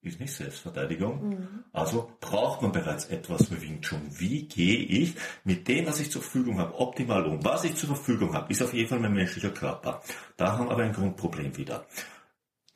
ist 0.03 0.21
nicht 0.21 0.33
Selbstverteidigung. 0.33 1.29
Mhm. 1.29 1.65
Also 1.73 2.11
braucht 2.21 2.63
man 2.63 2.73
bereits 2.73 3.07
etwas 3.07 3.49
für 3.49 3.61
Wing 3.61 3.83
Chun. 3.83 4.01
Wie 4.09 4.49
gehe 4.49 4.79
ich 4.79 5.15
mit 5.45 5.69
dem, 5.69 5.87
was 5.87 6.01
ich 6.01 6.11
zur 6.11 6.23
Verfügung 6.23 6.59
habe, 6.59 6.79
optimal 6.79 7.27
um? 7.27 7.45
Was 7.45 7.65
ich 7.65 7.77
zur 7.77 7.89
Verfügung 7.89 8.35
habe, 8.35 8.51
ist 8.51 8.63
auf 8.63 8.73
jeden 8.73 8.89
Fall 8.89 9.01
mein 9.01 9.13
menschlicher 9.13 9.51
Körper. 9.51 10.03
Da 10.37 10.53
haben 10.53 10.67
wir 10.67 10.73
aber 10.73 10.85
ein 10.85 10.93
Grundproblem 10.93 11.57
wieder. 11.57 11.87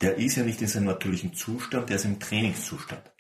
Der 0.01 0.17
ist 0.17 0.37
ja 0.37 0.43
nicht 0.43 0.61
in 0.61 0.69
seinem 0.69 0.87
natürlichen 0.87 1.33
Zustand, 1.33 1.89
der 1.89 1.97
ist 1.97 2.05
im 2.05 2.21
Trainingszustand. 2.21 3.11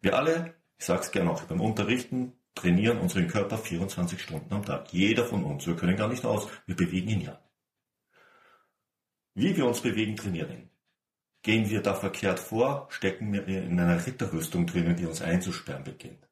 Wir 0.00 0.16
alle, 0.16 0.54
ich 0.78 0.86
sage 0.86 1.02
es 1.02 1.10
gerne 1.10 1.30
auch 1.30 1.42
beim 1.42 1.60
Unterrichten, 1.60 2.32
trainieren 2.54 2.98
unseren 2.98 3.28
Körper 3.28 3.58
24 3.58 4.20
Stunden 4.20 4.52
am 4.54 4.64
Tag. 4.64 4.92
Jeder 4.92 5.24
von 5.24 5.44
uns. 5.44 5.66
Wir 5.66 5.76
können 5.76 5.96
gar 5.96 6.08
nicht 6.08 6.24
aus. 6.24 6.48
Wir 6.66 6.76
bewegen 6.76 7.08
ihn 7.08 7.20
ja. 7.20 7.38
Wie 9.38 9.56
wir 9.56 9.66
uns 9.66 9.80
bewegen, 9.80 10.16
trainieren. 10.16 10.68
Gehen 11.42 11.70
wir 11.70 11.80
da 11.80 11.94
verkehrt 11.94 12.40
vor, 12.40 12.88
stecken 12.90 13.32
wir 13.32 13.46
in 13.46 13.78
einer 13.78 14.04
Ritterrüstung 14.04 14.66
drinnen, 14.66 14.96
die 14.96 15.06
uns 15.06 15.22
einzusperren 15.22 15.84
beginnt. 15.84 16.26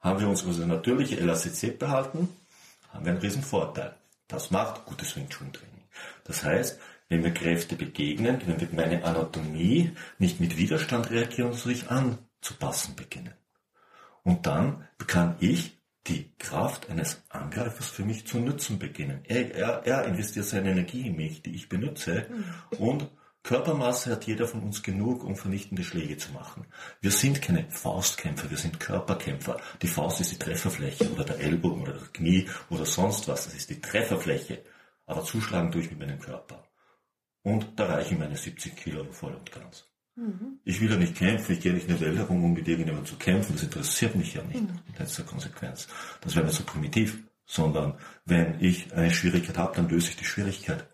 Haben 0.00 0.20
wir 0.20 0.28
unsere 0.28 0.66
natürliche 0.66 1.18
Elastizität 1.18 1.78
behalten, 1.78 2.28
haben 2.90 3.06
wir 3.06 3.12
einen 3.12 3.22
riesen 3.22 3.42
Vorteil. 3.42 3.94
Das 4.28 4.50
macht 4.50 4.84
gutes 4.84 5.16
Wing 5.16 5.30
Chun 5.30 5.50
Training. 5.50 5.84
Das 6.24 6.44
heißt, 6.44 6.78
wenn 7.08 7.24
wir 7.24 7.32
Kräfte 7.32 7.74
begegnen, 7.74 8.42
wenn 8.44 8.60
wir 8.60 8.68
meine 8.72 9.02
Anatomie 9.02 9.92
nicht 10.18 10.38
mit 10.38 10.58
Widerstand 10.58 11.10
reagieren, 11.10 11.54
sondern 11.54 11.80
sich 11.80 11.90
anzupassen 11.90 12.96
beginnen. 12.96 13.32
Und 14.24 14.44
dann 14.44 14.86
kann 15.06 15.36
ich 15.40 15.80
die 16.08 16.32
Kraft 16.38 16.90
eines 16.90 17.22
Angreifers 17.28 17.88
für 17.88 18.04
mich 18.04 18.26
zu 18.26 18.38
nutzen 18.38 18.78
beginnen. 18.78 19.20
Er, 19.24 19.54
er, 19.54 19.86
er 19.86 20.04
investiert 20.06 20.46
seine 20.46 20.70
Energie 20.70 21.06
in 21.06 21.16
mich, 21.16 21.42
die 21.42 21.54
ich 21.54 21.68
benutze, 21.68 22.26
mhm. 22.28 22.76
und 22.78 23.10
Körpermasse 23.42 24.12
hat 24.12 24.24
jeder 24.24 24.46
von 24.46 24.62
uns 24.62 24.84
genug, 24.84 25.24
um 25.24 25.34
vernichtende 25.34 25.82
Schläge 25.82 26.16
zu 26.16 26.30
machen. 26.32 26.64
Wir 27.00 27.10
sind 27.10 27.42
keine 27.42 27.68
Faustkämpfer, 27.70 28.48
wir 28.50 28.56
sind 28.56 28.78
Körperkämpfer. 28.78 29.60
Die 29.82 29.88
Faust 29.88 30.20
ist 30.20 30.30
die 30.30 30.38
Trefferfläche 30.38 31.10
oder 31.10 31.24
der 31.24 31.40
Ellbogen 31.40 31.82
oder 31.82 31.94
das 31.94 32.12
Knie 32.12 32.48
oder 32.70 32.86
sonst 32.86 33.26
was. 33.26 33.46
Das 33.46 33.54
ist 33.54 33.70
die 33.70 33.80
Trefferfläche. 33.80 34.62
Aber 35.06 35.24
zuschlagen 35.24 35.72
durch 35.72 35.90
mit 35.90 35.98
meinem 35.98 36.20
Körper. 36.20 36.68
Und 37.42 37.80
da 37.80 37.86
reichen 37.86 38.20
meine 38.20 38.36
70 38.36 38.76
Kilo 38.76 39.04
voll 39.10 39.34
und 39.34 39.50
ganz. 39.50 39.91
Mhm. 40.14 40.58
Ich 40.64 40.80
will 40.80 40.90
ja 40.90 40.96
nicht 40.96 41.16
kämpfen, 41.16 41.52
ich 41.52 41.60
gehe 41.60 41.72
nicht 41.72 41.88
in 41.88 41.98
der 41.98 42.00
Welt 42.00 42.18
herum, 42.18 42.44
um 42.44 42.52
mit 42.52 42.68
irgendjemandem 42.68 43.10
zu 43.10 43.16
kämpfen. 43.16 43.54
Das 43.54 43.62
interessiert 43.62 44.14
mich 44.14 44.34
ja 44.34 44.42
nicht 44.42 44.62
mhm. 44.62 44.78
in 44.86 44.94
letzter 44.98 45.22
Konsequenz. 45.22 45.88
Das 46.20 46.34
wäre 46.34 46.44
mir 46.44 46.52
so 46.52 46.64
primitiv. 46.64 47.18
Sondern 47.44 47.98
wenn 48.24 48.60
ich 48.60 48.94
eine 48.94 49.10
Schwierigkeit 49.10 49.58
habe, 49.58 49.74
dann 49.76 49.88
löse 49.88 50.10
ich 50.10 50.16
die 50.16 50.24
Schwierigkeit. 50.24 50.86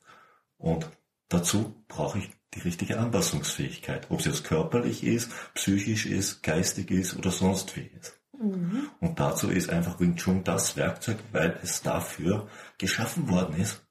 Und 0.57 0.89
dazu 1.29 1.85
brauche 1.87 2.19
ich 2.19 2.31
die 2.55 2.61
richtige 2.61 2.99
Anpassungsfähigkeit, 2.99 4.11
ob 4.11 4.21
es 4.21 4.27
jetzt 4.27 4.45
körperlich 4.45 5.05
ist, 5.05 5.31
psychisch 5.55 6.07
ist, 6.07 6.43
geistig 6.43 6.91
ist 6.91 7.17
oder 7.17 7.31
sonst 7.31 7.77
wie 7.77 7.83
ist. 7.83 8.19
Mhm. 8.33 8.89
Und 9.01 9.21
dazu 9.21 9.51
ist 9.51 9.71
einfach 9.71 10.01
Wing 10.01 10.17
Chun 10.17 10.45
das 10.45 10.77
Werkzeug, 10.77 11.19
weil 11.33 11.59
es 11.63 11.83
dafür 11.83 12.49
geschaffen 12.79 13.29
worden 13.29 13.61
ist. 13.61 13.85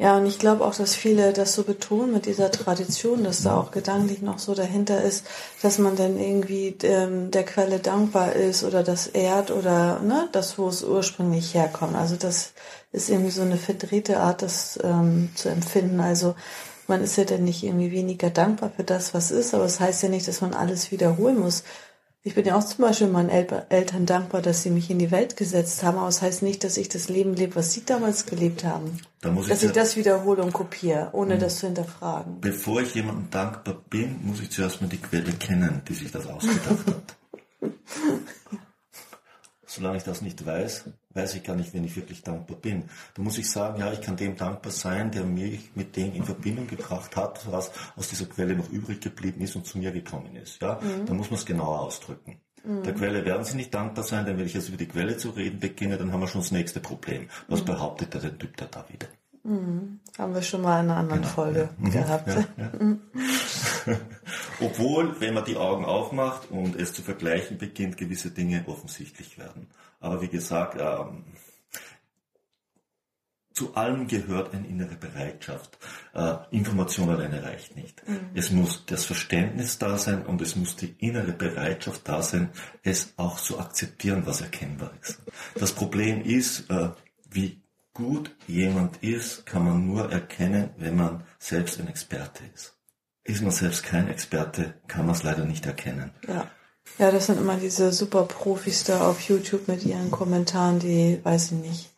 Ja, 0.00 0.16
und 0.16 0.24
ich 0.24 0.38
glaube 0.38 0.64
auch, 0.64 0.74
dass 0.74 0.94
viele 0.94 1.34
das 1.34 1.52
so 1.54 1.62
betonen 1.62 2.12
mit 2.14 2.24
dieser 2.24 2.50
Tradition, 2.50 3.22
dass 3.22 3.42
da 3.42 3.58
auch 3.58 3.70
gedanklich 3.70 4.22
noch 4.22 4.38
so 4.38 4.54
dahinter 4.54 5.02
ist, 5.02 5.26
dass 5.60 5.76
man 5.76 5.94
dann 5.94 6.18
irgendwie 6.18 6.74
ähm, 6.84 7.30
der 7.30 7.44
Quelle 7.44 7.80
dankbar 7.80 8.32
ist 8.32 8.64
oder 8.64 8.82
das 8.82 9.08
ehrt 9.08 9.50
oder 9.50 10.00
ne, 10.00 10.26
das, 10.32 10.56
wo 10.58 10.68
es 10.68 10.82
ursprünglich 10.82 11.52
herkommt. 11.52 11.96
Also 11.96 12.16
das 12.16 12.54
ist 12.92 13.10
irgendwie 13.10 13.30
so 13.30 13.42
eine 13.42 13.58
verdrehte 13.58 14.20
Art, 14.20 14.40
das 14.40 14.78
ähm, 14.82 15.28
zu 15.34 15.50
empfinden. 15.50 16.00
Also 16.00 16.34
man 16.88 17.02
ist 17.02 17.16
ja 17.16 17.24
dann 17.24 17.44
nicht 17.44 17.62
irgendwie 17.62 17.92
weniger 17.92 18.30
dankbar 18.30 18.70
für 18.74 18.84
das, 18.84 19.12
was 19.12 19.30
ist, 19.30 19.52
aber 19.52 19.64
es 19.66 19.74
das 19.74 19.80
heißt 19.80 20.02
ja 20.04 20.08
nicht, 20.08 20.26
dass 20.26 20.40
man 20.40 20.54
alles 20.54 20.92
wiederholen 20.92 21.38
muss. 21.38 21.62
Ich 22.22 22.34
bin 22.34 22.44
ja 22.44 22.58
auch 22.58 22.64
zum 22.64 22.84
Beispiel 22.84 23.06
meinen 23.06 23.30
Eltern 23.30 24.04
dankbar, 24.04 24.42
dass 24.42 24.62
sie 24.62 24.68
mich 24.68 24.90
in 24.90 24.98
die 24.98 25.10
Welt 25.10 25.38
gesetzt 25.38 25.82
haben, 25.82 25.96
aber 25.96 26.08
es 26.08 26.16
das 26.16 26.22
heißt 26.22 26.42
nicht, 26.42 26.64
dass 26.64 26.76
ich 26.76 26.90
das 26.90 27.08
Leben 27.08 27.34
lebe, 27.34 27.56
was 27.56 27.72
sie 27.72 27.82
damals 27.86 28.26
gelebt 28.26 28.62
haben. 28.62 29.00
Da 29.22 29.30
muss 29.30 29.48
dass 29.48 29.62
ich, 29.62 29.70
ich 29.70 29.74
das 29.74 29.96
wiederhole 29.96 30.42
und 30.42 30.52
kopiere, 30.52 31.08
ohne 31.12 31.36
mhm. 31.36 31.40
das 31.40 31.56
zu 31.58 31.66
hinterfragen. 31.66 32.42
Bevor 32.42 32.82
ich 32.82 32.94
jemandem 32.94 33.30
dankbar 33.30 33.82
bin, 33.88 34.20
muss 34.22 34.40
ich 34.40 34.50
zuerst 34.50 34.82
mal 34.82 34.88
die 34.88 34.98
Quelle 34.98 35.32
kennen, 35.32 35.80
die 35.88 35.94
sich 35.94 36.12
das 36.12 36.26
ausgedacht 36.26 36.86
hat. 36.86 37.16
Solange 39.70 39.98
ich 39.98 40.02
das 40.02 40.20
nicht 40.20 40.44
weiß, 40.44 40.86
weiß 41.10 41.36
ich 41.36 41.44
gar 41.44 41.54
nicht, 41.54 41.72
wenn 41.74 41.84
ich 41.84 41.94
wirklich 41.94 42.22
dankbar 42.22 42.56
bin. 42.56 42.90
Da 43.14 43.22
muss 43.22 43.38
ich 43.38 43.48
sagen, 43.48 43.78
ja, 43.78 43.92
ich 43.92 44.00
kann 44.00 44.16
dem 44.16 44.34
dankbar 44.34 44.72
sein, 44.72 45.12
der 45.12 45.22
mich 45.22 45.70
mit 45.76 45.94
dem 45.94 46.12
in 46.12 46.24
Verbindung 46.24 46.66
gebracht 46.66 47.14
hat, 47.14 47.48
was 47.52 47.70
aus 47.94 48.08
dieser 48.08 48.26
Quelle 48.26 48.56
noch 48.56 48.68
übrig 48.70 49.00
geblieben 49.00 49.40
ist 49.42 49.54
und 49.54 49.66
zu 49.66 49.78
mir 49.78 49.92
gekommen 49.92 50.34
ist. 50.34 50.60
Ja, 50.60 50.80
mhm. 50.82 51.06
da 51.06 51.14
muss 51.14 51.30
man 51.30 51.38
es 51.38 51.46
genauer 51.46 51.82
ausdrücken. 51.82 52.40
Mhm. 52.64 52.82
Der 52.82 52.94
Quelle 52.94 53.24
werden 53.24 53.44
Sie 53.44 53.56
nicht 53.56 53.72
dankbar 53.72 54.02
sein, 54.02 54.26
denn 54.26 54.38
wenn 54.38 54.46
ich 54.46 54.54
jetzt 54.54 54.66
über 54.66 54.76
die 54.76 54.88
Quelle 54.88 55.16
zu 55.16 55.30
reden 55.30 55.60
beginne, 55.60 55.96
dann 55.96 56.12
haben 56.12 56.20
wir 56.20 56.26
schon 56.26 56.40
das 56.40 56.50
nächste 56.50 56.80
Problem. 56.80 57.28
Was 57.46 57.60
mhm. 57.60 57.66
behauptet 57.66 58.12
der, 58.12 58.36
Typ 58.36 58.56
da, 58.56 58.66
da 58.66 58.84
wieder? 58.88 59.06
Mhm. 59.42 60.00
Haben 60.18 60.34
wir 60.34 60.42
schon 60.42 60.62
mal 60.62 60.82
in 60.82 60.90
einer 60.90 60.98
anderen 60.98 61.22
genau, 61.22 61.32
Folge 61.32 61.60
ja. 61.60 61.68
Mhm. 61.78 61.90
gehabt. 61.90 62.28
Ja, 62.28 62.44
ja. 62.56 62.96
Obwohl, 64.60 65.20
wenn 65.20 65.34
man 65.34 65.44
die 65.44 65.56
Augen 65.56 65.84
aufmacht 65.84 66.50
und 66.50 66.76
es 66.76 66.92
zu 66.92 67.02
vergleichen 67.02 67.58
beginnt, 67.58 67.96
gewisse 67.96 68.30
Dinge 68.30 68.64
offensichtlich 68.66 69.38
werden. 69.38 69.68
Aber 70.00 70.20
wie 70.22 70.28
gesagt, 70.28 70.78
ähm, 70.78 71.24
zu 73.52 73.74
allem 73.74 74.06
gehört 74.06 74.54
eine 74.54 74.66
innere 74.66 74.94
Bereitschaft. 74.94 75.78
Äh, 76.14 76.36
Information 76.50 77.10
alleine 77.10 77.42
reicht 77.42 77.76
nicht. 77.76 78.06
Mhm. 78.08 78.30
Es 78.34 78.50
muss 78.50 78.86
das 78.86 79.04
Verständnis 79.04 79.78
da 79.78 79.98
sein 79.98 80.24
und 80.24 80.40
es 80.40 80.56
muss 80.56 80.76
die 80.76 80.94
innere 80.98 81.32
Bereitschaft 81.32 82.08
da 82.08 82.22
sein, 82.22 82.50
es 82.82 83.12
auch 83.16 83.38
zu 83.38 83.58
akzeptieren, 83.58 84.22
was 84.24 84.40
erkennbar 84.40 84.92
ist. 85.02 85.20
Das 85.54 85.72
Problem 85.72 86.22
ist, 86.22 86.70
äh, 86.70 86.90
wie 87.30 87.60
gut 88.00 88.34
jemand 88.46 89.02
ist, 89.02 89.46
kann 89.46 89.64
man 89.64 89.86
nur 89.86 90.10
erkennen, 90.10 90.70
wenn 90.78 90.96
man 90.96 91.24
selbst 91.38 91.78
ein 91.78 91.88
Experte 91.88 92.42
ist. 92.54 92.74
Ist 93.24 93.42
man 93.42 93.52
selbst 93.52 93.84
kein 93.84 94.08
Experte, 94.08 94.74
kann 94.88 95.06
man 95.06 95.14
es 95.14 95.22
leider 95.22 95.44
nicht 95.44 95.66
erkennen. 95.66 96.10
Ja. 96.26 96.50
Ja, 96.98 97.10
das 97.12 97.26
sind 97.26 97.38
immer 97.38 97.56
diese 97.56 97.92
super 97.92 98.24
Profis 98.24 98.84
da 98.84 99.06
auf 99.08 99.20
YouTube 99.20 99.68
mit 99.68 99.84
ihren 99.84 100.10
Kommentaren, 100.10 100.80
die, 100.80 101.20
weiß 101.22 101.52
ich 101.52 101.58
nicht, 101.58 101.90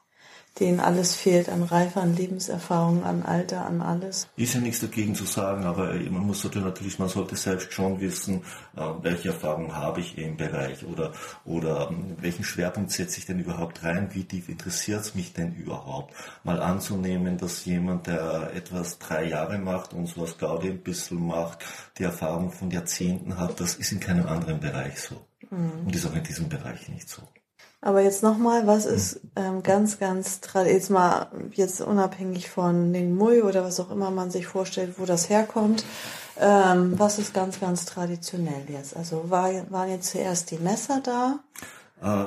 denen 0.61 0.81
alles 0.81 1.15
fehlt 1.15 1.49
an 1.49 1.63
Reife, 1.63 2.01
an 2.01 2.15
Lebenserfahrung, 2.15 3.05
an 3.05 3.23
Alter, 3.23 3.65
an 3.65 3.81
alles. 3.81 4.29
Ist 4.37 4.55
ja 4.55 4.61
nichts 4.61 4.81
dagegen 4.81 5.15
zu 5.15 5.25
sagen, 5.25 5.65
aber 5.65 5.95
man 5.95 6.27
muss 6.27 6.45
natürlich, 6.45 6.99
man 6.99 7.09
sollte 7.09 7.37
selbst 7.37 7.73
schon 7.73 8.01
wissen, 8.01 8.43
äh, 8.77 8.83
welche 9.01 9.29
Erfahrungen 9.29 9.75
habe 9.75 10.01
ich 10.01 10.19
im 10.19 10.37
Bereich 10.37 10.85
oder, 10.85 11.13
oder 11.45 11.91
ähm, 11.91 12.17
welchen 12.21 12.45
Schwerpunkt 12.45 12.91
setze 12.91 13.19
ich 13.19 13.27
denn 13.27 13.39
überhaupt 13.39 13.83
rein, 13.83 14.11
wie 14.13 14.25
tief 14.25 14.49
interessiert 14.49 15.01
es 15.01 15.15
mich 15.15 15.33
denn 15.33 15.55
überhaupt? 15.55 16.15
Mal 16.45 16.61
anzunehmen, 16.61 17.39
dass 17.39 17.65
jemand, 17.65 18.07
der 18.07 18.51
etwas 18.55 18.99
drei 18.99 19.25
Jahre 19.25 19.59
macht 19.59 19.95
und 19.95 20.07
so 20.07 20.23
was 20.23 20.37
Gaudi 20.37 20.69
ein 20.69 20.83
bisschen 20.83 21.27
macht, 21.27 21.65
die 21.99 22.05
Erfahrung 22.05 22.53
von 22.53 22.71
Jahrzehnten 22.71 23.39
hat, 23.39 23.59
das 23.59 23.77
ist 23.77 23.93
in 23.93 24.01
keinem 24.01 24.27
anderen 24.27 24.61
Bereich 24.61 25.01
so. 25.01 25.17
Mhm. 25.51 25.87
Und 25.87 25.95
ist 25.95 26.07
auch 26.07 26.15
in 26.15 26.23
diesem 26.23 26.49
Bereich 26.49 26.89
nicht 26.89 27.09
so. 27.09 27.23
Aber 27.83 28.01
jetzt 28.01 28.23
nochmal, 28.23 28.67
was 28.67 28.87
ist 28.87 29.21
ähm, 29.37 29.63
ganz, 29.63 29.99
ganz, 29.99 30.41
jetzt 30.55 30.89
mal, 30.89 31.27
jetzt 31.53 31.83
unabhängig 31.83 32.49
von 32.49 32.93
den 32.93 33.15
Mui 33.15 33.43
oder 33.43 33.65
was 33.65 33.81
auch 33.81 33.91
immer 33.91 34.11
man 34.11 34.31
sich 34.31 34.47
vorstellt, 34.47 34.95
wo 34.99 35.05
das 35.05 35.29
herkommt, 35.29 35.85
ähm, 36.41 36.99
was 36.99 37.19
ist 37.19 37.35
ganz, 37.35 37.61
ganz 37.61 37.85
traditionell 37.85 38.65
jetzt? 38.69 38.97
Also 38.97 39.29
war, 39.29 39.51
waren 39.71 39.91
jetzt 39.91 40.11
zuerst 40.11 40.51
die 40.51 40.59
Messer 40.59 41.03
da? 41.03 41.41
Äh, 42.01 42.27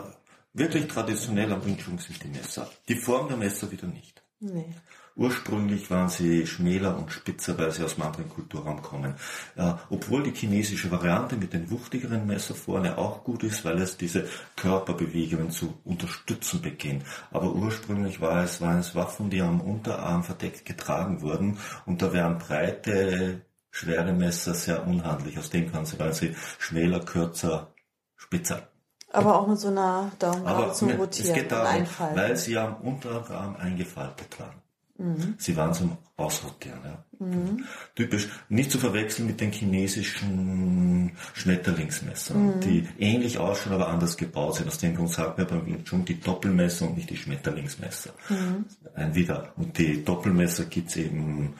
Wirklich 0.57 0.87
traditionell 0.87 1.51
am 1.51 1.65
Wing 1.65 1.77
Chun 1.77 1.97
sind 1.97 2.23
die 2.23 2.29
Messer. 2.29 2.69
Die 2.87 2.95
Form 2.95 3.27
der 3.27 3.35
Messer 3.35 3.69
wieder 3.71 3.87
nicht. 3.87 4.23
Nee. 4.39 4.73
Ursprünglich 5.17 5.89
waren 5.89 6.09
sie 6.09 6.45
schmäler 6.45 6.97
und 6.97 7.09
spitzer, 7.09 7.57
weil 7.57 7.71
sie 7.71 7.83
aus 7.83 7.95
einem 7.95 8.07
anderen 8.07 8.29
Kulturraum 8.29 8.81
kommen. 8.81 9.15
Äh, 9.55 9.73
obwohl 9.89 10.23
die 10.23 10.33
chinesische 10.35 10.91
Variante 10.91 11.37
mit 11.37 11.53
den 11.53 11.71
wuchtigeren 11.71 12.27
Messer 12.27 12.53
vorne 12.53 12.97
auch 12.97 13.23
gut 13.23 13.43
ist, 13.43 13.63
weil 13.63 13.81
es 13.81 13.95
diese 13.95 14.27
Körperbewegungen 14.57 15.51
zu 15.51 15.73
unterstützen 15.85 16.61
beginnt. 16.61 17.05
Aber 17.31 17.53
ursprünglich 17.53 18.19
war 18.19 18.43
es, 18.43 18.59
waren 18.59 18.79
es 18.79 18.93
Waffen, 18.93 19.29
die 19.29 19.41
am 19.41 19.61
Unterarm 19.61 20.25
verdeckt 20.25 20.65
getragen 20.65 21.21
wurden 21.21 21.59
und 21.85 22.01
da 22.01 22.11
wären 22.11 22.37
breite, 22.37 23.45
schwere 23.71 24.11
Messer 24.11 24.53
sehr 24.53 24.85
unhandlich. 24.85 25.39
Aus 25.39 25.49
dem 25.49 25.71
kann 25.71 25.85
sie, 25.85 25.97
weil 25.97 26.13
sie 26.13 26.35
schmäler, 26.59 26.99
kürzer, 26.99 27.73
spitzer. 28.17 28.67
Aber 29.13 29.39
auch 29.39 29.47
mit 29.47 29.59
so 29.59 29.69
einer 29.69 30.11
Daumen 30.19 30.73
zum 30.73 30.91
Rotieren 30.91 31.29
es 31.29 31.33
geht 31.33 31.51
darum, 31.53 31.87
weil 32.15 32.35
sie 32.35 32.57
am 32.57 32.75
Unterarm 32.81 33.55
eingefaltet 33.55 34.37
waren. 34.41 34.64
Mhm. 34.97 35.35
Sie 35.37 35.55
waren 35.57 35.73
zum 35.73 35.97
Ausrotieren. 36.17 36.79
Ja. 36.83 37.03
Mhm. 37.19 37.65
Typisch, 37.95 38.29
nicht 38.47 38.71
zu 38.71 38.77
verwechseln 38.77 39.27
mit 39.27 39.41
den 39.41 39.51
chinesischen 39.51 41.11
Schmetterlingsmessern, 41.33 42.55
mhm. 42.55 42.59
die 42.61 42.87
ähnlich 42.99 43.37
ausschauen, 43.37 43.73
aber 43.73 43.89
anders 43.89 44.15
gebaut 44.15 44.55
sind. 44.55 44.67
Aus 44.67 44.77
dem 44.77 44.95
Grund 44.95 45.11
sagt 45.11 45.37
man 45.37 45.47
beim 45.47 45.65
Wing 45.65 45.83
Chun 45.83 46.05
die 46.05 46.19
Doppelmesser 46.19 46.87
und 46.87 46.95
nicht 46.95 47.09
die 47.09 47.17
Schmetterlingsmesser. 47.17 48.11
Mhm. 48.29 48.65
Ein 48.93 49.15
wieder. 49.15 49.53
Und 49.57 49.77
die 49.77 50.03
Doppelmesser 50.03 50.65
gibt's 50.65 50.95
eben 50.95 51.55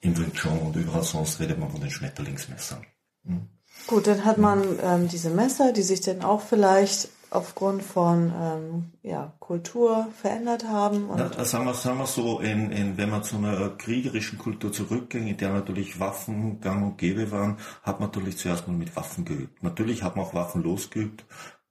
im 0.00 0.16
Wing 0.16 0.32
Chun 0.32 0.58
und 0.58 0.76
überall 0.76 1.02
sonst 1.02 1.40
redet 1.40 1.58
man 1.58 1.70
von 1.70 1.80
den 1.80 1.90
Schmetterlingsmessern. 1.90 2.86
Mhm. 3.24 3.48
Gut, 3.86 4.06
dann 4.06 4.24
hat 4.24 4.38
man 4.38 4.62
ähm, 4.82 5.08
diese 5.08 5.30
Messer, 5.30 5.72
die 5.72 5.82
sich 5.82 6.00
dann 6.00 6.22
auch 6.22 6.40
vielleicht 6.40 7.08
aufgrund 7.34 7.82
von 7.82 8.32
ähm, 8.40 8.92
ja, 9.02 9.32
Kultur 9.40 10.08
verändert 10.20 10.64
haben? 10.64 11.08
Und 11.08 11.18
Na, 11.18 11.44
sagen, 11.44 11.66
wir, 11.66 11.74
sagen 11.74 11.98
wir 11.98 12.06
so, 12.06 12.40
in, 12.40 12.70
in, 12.70 12.96
wenn 12.96 13.10
man 13.10 13.22
zu 13.22 13.36
einer 13.36 13.70
kriegerischen 13.70 14.38
Kultur 14.38 14.72
zurückging, 14.72 15.26
in 15.26 15.36
der 15.36 15.52
natürlich 15.52 16.00
Waffen 16.00 16.60
gang 16.60 16.84
und 16.84 16.98
gäbe 16.98 17.30
waren, 17.30 17.58
hat 17.82 18.00
man 18.00 18.08
natürlich 18.08 18.38
zuerst 18.38 18.68
mal 18.68 18.76
mit 18.76 18.94
Waffen 18.96 19.24
geübt. 19.24 19.62
Natürlich 19.62 20.02
hat 20.02 20.16
man 20.16 20.24
auch 20.24 20.34
Waffen 20.34 20.62
losgeübt, 20.62 21.24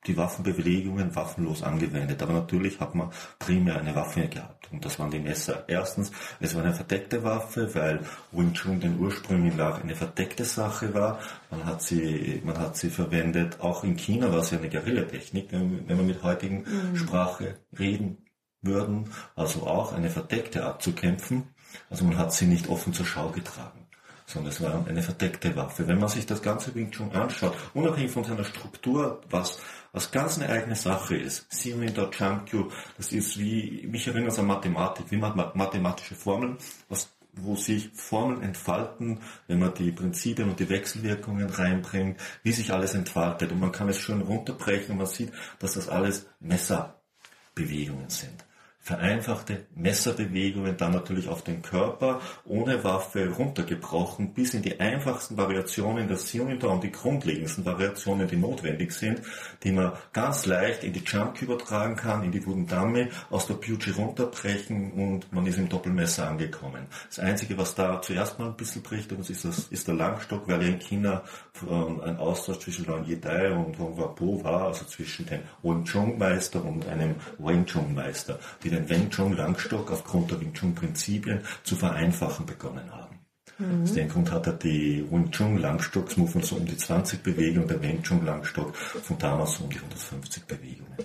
die 0.06 0.18
Waffenbewegungen 0.18 1.16
waffenlos 1.16 1.64
angewendet. 1.64 2.22
Aber 2.22 2.34
natürlich 2.34 2.80
hat 2.80 2.96
man 2.96 3.12
primär 3.40 3.80
eine 3.80 3.96
Waffe 3.96 4.28
gehabt. 4.28 4.70
Und 4.72 4.84
das 4.84 5.00
waren 5.00 5.12
die 5.12 5.20
Messer. 5.20 5.64
Erstens, 5.68 6.12
es 6.40 6.56
war 6.56 6.64
eine 6.64 6.74
verdeckte 6.74 7.24
Waffe, 7.24 7.74
weil 7.74 8.02
Wing 8.32 8.54
Chun 8.54 8.80
den 8.80 9.00
Ursprüngen 9.00 9.56
nach 9.56 9.82
eine 9.82 9.96
verdeckte 9.96 10.46
Sache 10.46 10.94
war. 10.94 11.20
Man 11.52 11.66
hat 11.66 11.82
sie, 11.82 12.42
man 12.44 12.58
hat 12.58 12.78
sie 12.78 12.90
verwendet. 12.90 13.60
Auch 13.60 13.84
in 13.84 13.96
China 13.96 14.32
war 14.32 14.40
es 14.40 14.52
ja 14.52 14.58
eine 14.58 14.70
Guerillatechnik, 14.70 15.52
wenn 15.52 15.88
wir 15.88 15.96
mit 15.96 16.24
heutigen 16.24 16.66
mhm. 16.66 16.98
Sprache 16.98 17.60
reden 17.78 18.18
würden. 18.62 19.10
Also 19.36 19.68
auch 19.68 19.94
eine 19.94 20.10
verdeckte 20.10 20.66
abzukämpfen. 20.66 21.44
Also 21.90 22.06
man 22.06 22.18
hat 22.18 22.34
sie 22.34 22.46
nicht 22.46 22.70
offen 22.70 22.94
zur 22.94 23.06
Schau 23.06 23.30
getragen 23.30 23.84
sondern 24.26 24.52
es 24.52 24.62
war 24.62 24.86
eine 24.88 25.02
verdeckte 25.02 25.56
Waffe. 25.56 25.88
Wenn 25.88 26.00
man 26.00 26.10
sich 26.10 26.26
das 26.26 26.42
ganze 26.42 26.74
Wing 26.76 26.92
Chun 26.92 27.12
anschaut, 27.12 27.56
unabhängig 27.74 28.12
von 28.12 28.24
seiner 28.24 28.44
Struktur, 28.44 29.22
was 29.30 29.60
was 29.94 30.12
ganz 30.12 30.38
eine 30.38 30.50
eigene 30.50 30.76
Sache 30.76 31.16
ist. 31.16 31.46
Siemens 31.50 31.94
der 31.94 32.12
Chankyu, 32.12 32.70
das 32.98 33.12
ist 33.14 33.40
wie, 33.40 33.88
mich 33.88 34.08
erinnert 34.08 34.34
es 34.34 34.40
an 34.40 34.48
Mathematik, 34.48 35.06
wie 35.12 35.18
mathematische 35.18 36.16
Formeln, 36.16 36.58
was 36.90 37.10
wo 37.36 37.56
sich 37.56 37.90
Formeln 37.96 38.44
entfalten, 38.44 39.20
wenn 39.48 39.58
man 39.58 39.74
die 39.74 39.92
Prinzipien 39.92 40.50
und 40.50 40.60
die 40.60 40.70
Wechselwirkungen 40.70 41.50
reinbringt, 41.50 42.20
wie 42.44 42.52
sich 42.52 42.72
alles 42.72 42.94
entfaltet. 42.94 43.52
Und 43.52 43.60
man 43.60 43.72
kann 43.72 43.90
es 43.90 43.98
schön 43.98 44.22
runterbrechen 44.22 44.92
und 44.92 44.98
man 44.98 45.08
sieht, 45.08 45.32
dass 45.58 45.74
das 45.74 45.90
alles 45.90 46.28
Messerbewegungen 46.40 48.10
sind 48.10 48.46
vereinfachte 48.84 49.66
Messerbewegungen 49.76 50.76
dann 50.76 50.92
natürlich 50.92 51.30
auf 51.30 51.42
den 51.42 51.62
Körper 51.62 52.20
ohne 52.44 52.84
Waffe 52.84 53.30
runtergebrochen 53.30 54.34
bis 54.34 54.54
in 54.54 54.62
die 54.62 54.78
einfachsten 54.78 55.38
Variationen 55.38 56.10
der 56.10 56.18
Cylinder 56.18 56.70
und 56.70 56.84
die 56.84 56.92
grundlegendsten 56.92 57.66
Variationen, 57.66 58.28
die 58.28 58.36
notwendig 58.36 58.92
sind, 58.92 59.22
die 59.64 59.72
man 59.72 59.94
ganz 60.12 60.46
leicht 60.46 60.84
in 60.84 60.92
die 60.92 61.00
Jump 61.00 61.42
übertragen 61.42 61.96
kann, 61.96 62.24
in 62.24 62.34
die 62.34 62.46
Wudendame, 62.46 63.08
aus 63.30 63.48
der 63.48 63.54
Pucci 63.54 63.92
runterbrechen 63.92 64.92
und 64.92 65.32
man 65.32 65.46
ist 65.48 65.58
im 65.58 65.70
Doppelmesser 65.70 66.28
angekommen. 66.28 66.88
Das 67.08 67.20
Einzige, 67.20 67.58
was 67.58 67.76
da 67.76 68.02
zuerst 68.02 68.38
mal 68.38 68.48
ein 68.48 68.58
bisschen 68.58 68.82
bricht, 68.82 69.14
und 69.14 69.30
ist, 69.30 69.46
das, 69.46 69.60
ist 69.70 69.88
der 69.88 69.96
Langstock, 69.96 70.46
weil 70.50 70.62
in 70.62 70.80
China 70.80 71.24
ein 71.62 72.18
Austausch 72.18 72.60
zwischen 72.60 72.86
Wang 72.88 73.06
Yedai 73.06 73.54
und 73.54 73.80
Hong 73.80 73.98
Wapo 73.98 74.44
war, 74.44 74.64
also 74.64 74.84
zwischen 74.84 75.26
dem 75.26 75.40
Wing 75.62 75.86
Chun 75.86 76.18
Meister 76.18 76.66
und 76.66 76.86
einem 76.90 77.16
Wing 77.38 77.66
Chun 77.66 77.94
Meister, 77.94 78.38
die 78.62 78.73
den 78.74 78.90
Wing 78.90 79.10
Chun 79.10 79.36
Langstock 79.36 79.92
aufgrund 79.92 80.32
der 80.32 80.42
Wing 80.42 80.54
Chun 80.54 80.76
Prinzipien 80.76 81.42
zu 81.64 81.76
vereinfachen 81.76 82.46
begonnen 82.46 82.92
haben. 82.92 83.20
Mhm. 83.60 83.84
Aus 83.84 83.94
dem 83.94 84.10
Grund 84.10 84.32
hat 84.32 84.48
er 84.48 84.54
die 84.54 85.06
Wing 85.10 85.32
Chun 85.32 85.58
Langstocks-Movement 85.58 86.46
so 86.46 86.56
um 86.56 86.66
die 86.66 86.78
20 86.78 87.22
Bewegungen, 87.22 87.68
der 87.68 87.82
Wing 87.82 88.02
Chun 88.02 88.26
Langstock 88.26 88.76
von 88.76 89.18
damals 89.18 89.58
so 89.58 89.66
um 89.66 89.70
die 89.70 89.78
150 89.78 90.46
Bewegungen. 90.46 90.98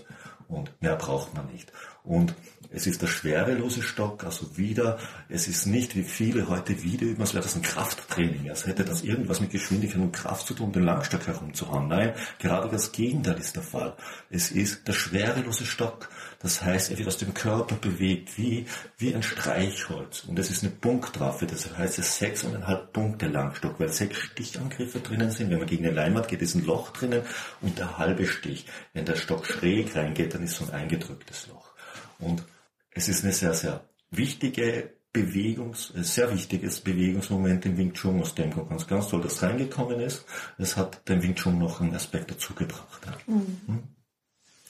Und 0.49 0.71
mehr 0.81 0.97
braucht 0.97 1.35
man 1.35 1.47
nicht. 1.53 1.71
Und 2.05 2.35
es 2.71 2.87
ist 2.87 3.01
der 3.01 3.07
schwerelose 3.07 3.83
Stock, 3.83 4.25
also 4.25 4.59
wieder, 4.59 4.99
es 5.29 5.49
ist 5.49 5.67
nicht 5.67 5.97
wie 5.97 6.03
viele 6.03 6.49
heute 6.49 6.83
wieder 6.83 7.07
üben, 7.07 7.21
als 7.23 7.33
wäre 7.33 7.43
das 7.43 7.57
ein 7.57 7.63
Krafttraining, 7.63 8.51
als 8.51 8.67
hätte 8.67 8.85
das 8.85 9.03
irgendwas 9.03 9.41
mit 9.41 9.51
Geschwindigkeit 9.51 10.03
und 10.03 10.13
Kraft 10.13 10.47
zu 10.47 10.53
tun, 10.53 10.73
den 10.73 10.85
Langstock 10.85 11.27
herumzuhauen. 11.27 11.89
Nein, 11.89 12.13
gerade 12.39 12.69
das 12.69 12.93
Gegenteil 12.93 13.39
ist 13.39 13.57
der 13.57 13.63
Fall. 13.63 13.97
Es 14.29 14.51
ist 14.51 14.87
der 14.87 14.93
schwerelose 14.93 15.65
Stock. 15.65 16.11
Das 16.41 16.63
heißt, 16.63 16.91
er 16.91 16.99
wird 16.99 17.09
aus 17.09 17.17
dem 17.17 17.35
Körper 17.35 17.75
bewegt, 17.75 18.37
wie, 18.37 18.67
wie 18.99 19.15
ein 19.15 19.23
Streichholz. 19.23 20.25
Und 20.25 20.39
es 20.39 20.51
ist 20.51 20.63
eine 20.63 20.73
Punktwaffe, 20.73 21.47
das 21.47 21.77
heißt, 21.77 21.99
es 21.99 22.09
ist 22.11 22.19
sechseinhalb 22.19 22.93
Punkte 22.93 23.29
Langstock, 23.29 23.81
weil 23.81 23.89
sechs 23.89 24.19
Stichangriffe 24.19 25.01
drinnen 25.01 25.31
sind. 25.31 25.51
Wenn 25.51 25.59
man 25.59 25.67
gegen 25.67 25.87
eine 25.87 25.95
Leinwand 25.95 26.29
geht, 26.29 26.43
ist 26.43 26.55
ein 26.55 26.65
Loch 26.65 26.91
drinnen 26.93 27.23
und 27.63 27.79
der 27.79 27.97
halbe 27.97 28.27
Stich. 28.27 28.67
Wenn 28.93 29.07
der 29.07 29.17
Stock 29.17 29.47
schräg 29.47 29.97
reingeht, 29.97 30.35
dann 30.35 30.43
ist 30.43 30.57
so 30.57 30.65
ein 30.65 30.71
eingedrücktes 30.71 31.49
Loch. 31.49 31.73
Und 32.19 32.45
es 32.99 33.09
ist 33.09 33.23
eine 33.23 33.33
sehr, 33.33 33.55
sehr 33.55 33.89
wichtige 34.11 34.91
Bewegungs, 35.13 35.93
sehr 35.95 36.33
wichtiges 36.33 36.81
Bewegungsmoment 36.81 37.65
im 37.65 37.77
Wing 37.77 37.93
Chun, 37.93 38.21
aus 38.21 38.35
dem 38.35 38.51
ganz, 38.51 38.87
ganz 38.89 39.09
toll, 39.09 39.23
dass 39.23 39.41
reingekommen 39.41 40.01
ist. 40.01 40.25
Es 40.59 40.77
hat 40.77 41.09
dem 41.09 41.23
Wing 41.23 41.37
Chun 41.37 41.59
noch 41.59 41.81
einen 41.81 41.95
Aspekt 41.95 42.33
dazugebracht. 42.33 43.07
Ja. 43.07 43.17
Mhm. 43.33 43.61
Hm? 43.67 43.83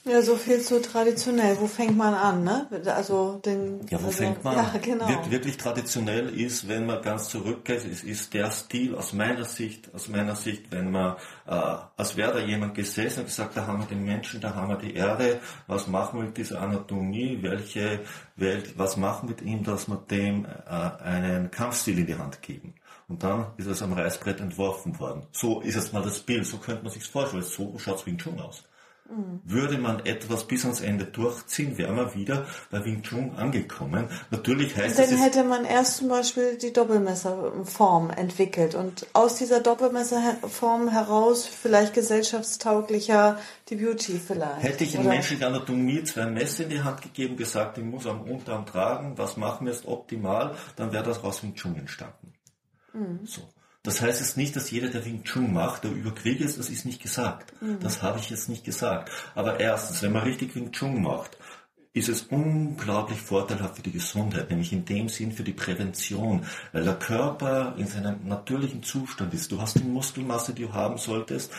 Ja, 0.05 0.21
so 0.21 0.37
viel 0.37 0.61
zu 0.61 0.81
traditionell. 0.81 1.57
Wo 1.59 1.67
fängt 1.67 1.97
man 1.97 2.13
an, 2.13 2.43
ne? 2.43 2.67
Also 2.85 3.41
den. 3.43 3.81
Ja, 3.89 4.01
wo 4.01 4.07
also, 4.07 4.17
fängt 4.17 4.43
man 4.43 4.55
an? 4.55 4.65
Ja, 4.73 4.79
genau. 4.79 5.07
Wir, 5.07 5.31
wirklich 5.31 5.57
traditionell 5.57 6.29
ist, 6.29 6.67
wenn 6.67 6.85
man 6.85 7.01
ganz 7.01 7.29
zurückgeht, 7.29 7.83
ist, 7.83 8.03
ist 8.03 8.33
der 8.33 8.49
Stil 8.51 8.95
aus 8.95 9.13
meiner 9.13 9.43
Sicht, 9.43 9.93
aus 9.93 10.07
meiner 10.07 10.35
Sicht, 10.35 10.71
wenn 10.71 10.91
man, 10.91 11.15
äh, 11.47 11.75
als 11.97 12.15
wäre 12.15 12.33
da 12.33 12.39
jemand 12.39 12.75
gesessen 12.75 13.21
und 13.21 13.25
gesagt, 13.25 13.57
da 13.57 13.67
haben 13.67 13.79
wir 13.79 13.87
den 13.87 14.03
Menschen, 14.03 14.39
da 14.39 14.55
haben 14.55 14.69
wir 14.69 14.77
die 14.77 14.93
Erde, 14.93 15.39
was 15.67 15.87
machen 15.87 16.19
wir 16.19 16.27
mit 16.27 16.37
dieser 16.37 16.61
Anatomie, 16.61 17.39
welche 17.41 17.99
Welt, 18.37 18.77
was 18.77 18.95
machen 18.95 19.27
wir 19.27 19.35
mit 19.35 19.41
ihm, 19.41 19.63
dass 19.63 19.87
wir 19.87 19.97
dem 20.09 20.45
äh, 20.45 20.69
einen 21.03 21.51
Kampfstil 21.51 21.99
in 21.99 22.05
die 22.05 22.15
Hand 22.15 22.41
geben. 22.41 22.73
Und 23.09 23.23
dann 23.23 23.47
ist 23.57 23.65
es 23.65 23.81
am 23.81 23.93
Reißbrett 23.93 24.39
entworfen 24.39 24.97
worden. 24.99 25.23
So 25.31 25.61
ist 25.61 25.75
jetzt 25.75 25.93
mal 25.93 26.03
das 26.03 26.19
Bild, 26.19 26.45
so 26.45 26.57
könnte 26.57 26.83
man 26.83 26.93
sich 26.93 27.03
vorstellen. 27.03 27.43
So 27.43 27.77
schaut 27.79 27.97
es 27.97 28.05
Wing 28.05 28.17
Chun 28.19 28.39
aus. 28.39 28.63
Würde 29.43 29.79
man 29.79 30.05
etwas 30.05 30.45
bis 30.45 30.65
ans 30.65 30.81
Ende 30.81 31.05
durchziehen, 31.05 31.77
wäre 31.79 31.91
man 31.93 32.13
wieder 32.13 32.45
bei 32.69 32.85
Wing 32.85 33.01
Chun 33.01 33.35
angekommen. 33.35 34.07
Natürlich 34.29 34.77
heißt 34.77 34.99
Dann 34.99 35.17
hätte 35.17 35.43
man 35.43 35.65
erst 35.65 35.97
zum 35.97 36.09
Beispiel 36.09 36.57
die 36.57 36.71
Doppelmesserform 36.71 38.11
entwickelt 38.11 38.75
und 38.75 39.07
aus 39.13 39.35
dieser 39.35 39.61
Doppelmesserform 39.61 40.89
heraus 40.89 41.47
vielleicht 41.47 41.95
gesellschaftstauglicher 41.95 43.39
die 43.69 43.75
Beauty 43.77 44.19
vielleicht. 44.19 44.61
Hätte 44.61 44.83
ich 44.83 44.93
in 44.93 45.07
menschlicher 45.07 45.47
Anatomie 45.47 46.03
zwei 46.03 46.27
Messer 46.27 46.63
in 46.63 46.69
die 46.69 46.81
Hand 46.81 47.01
gegeben, 47.01 47.35
gesagt, 47.35 47.79
ich 47.79 47.83
muss 47.83 48.05
am 48.05 48.21
Unterarm 48.21 48.67
tragen, 48.67 49.17
was 49.17 49.37
machen 49.37 49.65
wir 49.65 49.73
jetzt 49.73 49.87
optimal, 49.87 50.55
dann 50.75 50.91
wäre 50.91 51.03
das 51.03 51.23
aus 51.23 51.41
Wing 51.41 51.55
Chun 51.55 51.75
entstanden. 51.75 52.33
Mhm. 52.93 53.21
So. 53.25 53.41
Das 53.89 54.01
heißt 54.01 54.19
jetzt 54.19 54.37
nicht, 54.37 54.55
dass 54.55 54.69
jeder, 54.69 54.89
der 54.89 55.03
Wing 55.03 55.23
Chun 55.23 55.51
macht, 55.51 55.83
der 55.83 55.89
über 55.89 56.13
Krieg 56.13 56.41
ist, 56.41 56.59
das 56.59 56.69
ist 56.69 56.85
nicht 56.85 57.01
gesagt. 57.01 57.59
Mhm. 57.59 57.79
Das 57.79 58.03
habe 58.03 58.19
ich 58.19 58.29
jetzt 58.29 58.47
nicht 58.47 58.63
gesagt. 58.63 59.09
Aber 59.33 59.59
erstens, 59.59 60.03
wenn 60.03 60.11
man 60.11 60.21
richtig 60.21 60.53
Wing 60.53 60.71
Chun 60.71 61.01
macht, 61.01 61.39
ist 61.91 62.07
es 62.07 62.21
unglaublich 62.21 63.19
vorteilhaft 63.19 63.77
für 63.77 63.81
die 63.81 63.91
Gesundheit, 63.91 64.51
nämlich 64.51 64.71
in 64.73 64.85
dem 64.85 65.09
Sinn 65.09 65.31
für 65.31 65.41
die 65.41 65.53
Prävention, 65.53 66.45
weil 66.71 66.83
der 66.83 66.99
Körper 66.99 67.73
in 67.79 67.87
seinem 67.87 68.27
natürlichen 68.27 68.83
Zustand 68.83 69.33
ist. 69.33 69.51
Du 69.51 69.59
hast 69.59 69.79
die 69.79 69.83
Muskelmasse, 69.83 70.53
die 70.53 70.65
du 70.65 70.73
haben 70.73 70.99
solltest, 70.99 71.51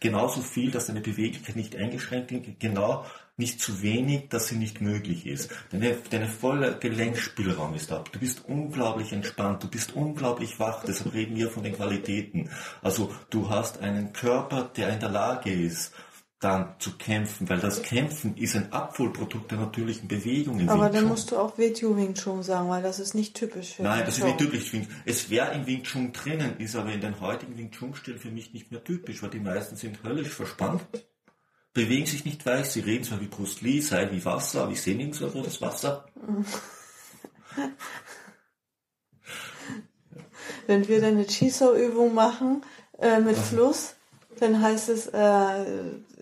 genauso 0.00 0.40
viel, 0.40 0.72
dass 0.72 0.86
deine 0.86 1.02
Beweglichkeit 1.02 1.54
nicht 1.54 1.76
eingeschränkt 1.76 2.32
ist, 2.32 2.58
genau 2.58 3.04
nicht 3.36 3.60
zu 3.60 3.82
wenig, 3.82 4.28
dass 4.30 4.48
sie 4.48 4.56
nicht 4.56 4.80
möglich 4.80 5.26
ist. 5.26 5.50
Deine, 5.70 5.96
deine 6.10 6.26
volle 6.26 6.78
Gelenkspielraum 6.78 7.74
ist 7.74 7.92
ab. 7.92 8.10
Du 8.12 8.18
bist 8.18 8.44
unglaublich 8.46 9.12
entspannt, 9.12 9.62
du 9.62 9.68
bist 9.68 9.94
unglaublich 9.94 10.58
wach, 10.58 10.84
deshalb 10.84 11.12
reden 11.12 11.36
wir 11.36 11.50
von 11.50 11.62
den 11.62 11.74
Qualitäten. 11.74 12.50
Also 12.82 13.12
du 13.28 13.50
hast 13.50 13.80
einen 13.80 14.12
Körper, 14.14 14.70
der 14.76 14.88
in 14.88 15.00
der 15.00 15.10
Lage 15.10 15.52
ist, 15.52 15.92
dann 16.40 16.74
zu 16.78 16.92
kämpfen, 16.98 17.48
weil 17.48 17.60
das 17.60 17.82
Kämpfen 17.82 18.36
ist 18.36 18.56
ein 18.56 18.70
Abfolprodukt 18.72 19.50
der 19.50 19.58
natürlichen 19.58 20.06
Bewegung 20.06 20.60
im 20.60 20.68
Aber 20.68 20.90
dann 20.90 21.06
musst 21.06 21.30
du 21.30 21.38
auch 21.38 21.56
Wing 21.56 22.14
Chun 22.14 22.42
sagen, 22.42 22.68
weil 22.68 22.82
das 22.82 23.00
ist 23.00 23.14
nicht 23.14 23.34
typisch 23.34 23.74
für 23.74 23.82
Nein, 23.82 24.02
das 24.04 24.18
ist 24.18 24.24
nicht 24.24 24.38
typisch. 24.38 24.70
Es 25.06 25.30
wäre 25.30 25.54
im 25.54 25.66
Wing 25.66 25.82
Chun 25.82 26.12
drinnen, 26.12 26.58
ist 26.58 26.76
aber 26.76 26.92
in 26.92 27.00
den 27.00 27.20
heutigen 27.20 27.56
Wing 27.56 27.70
Chun 27.70 27.94
Stilen 27.94 28.18
für 28.18 28.30
mich 28.30 28.52
nicht 28.52 28.70
mehr 28.70 28.84
typisch, 28.84 29.22
weil 29.22 29.30
die 29.30 29.40
meisten 29.40 29.76
sind 29.76 30.02
höllisch 30.04 30.28
verspannt, 30.28 30.82
bewegen 31.76 32.06
sich 32.06 32.24
nicht 32.24 32.44
weich, 32.46 32.70
sie 32.70 32.80
reden 32.80 33.04
zwar 33.04 33.20
wie 33.20 33.26
Bruce 33.26 33.60
Lee, 33.60 33.80
sei 33.80 34.10
wie 34.10 34.24
Wasser, 34.24 34.62
aber 34.62 34.72
ich 34.72 34.80
sehe 34.80 34.96
nirgends 34.96 35.18
so 35.18 35.28
das 35.42 35.60
Wasser. 35.60 36.06
Wenn 40.66 40.88
wir 40.88 41.00
dann 41.02 41.16
eine 41.16 41.26
Chiso-Übung 41.26 42.14
machen 42.14 42.62
äh, 42.98 43.20
mit 43.20 43.36
Fluss, 43.36 43.94
dann 44.40 44.60
heißt 44.60 44.88
es, 44.88 45.06
äh, 45.08 45.18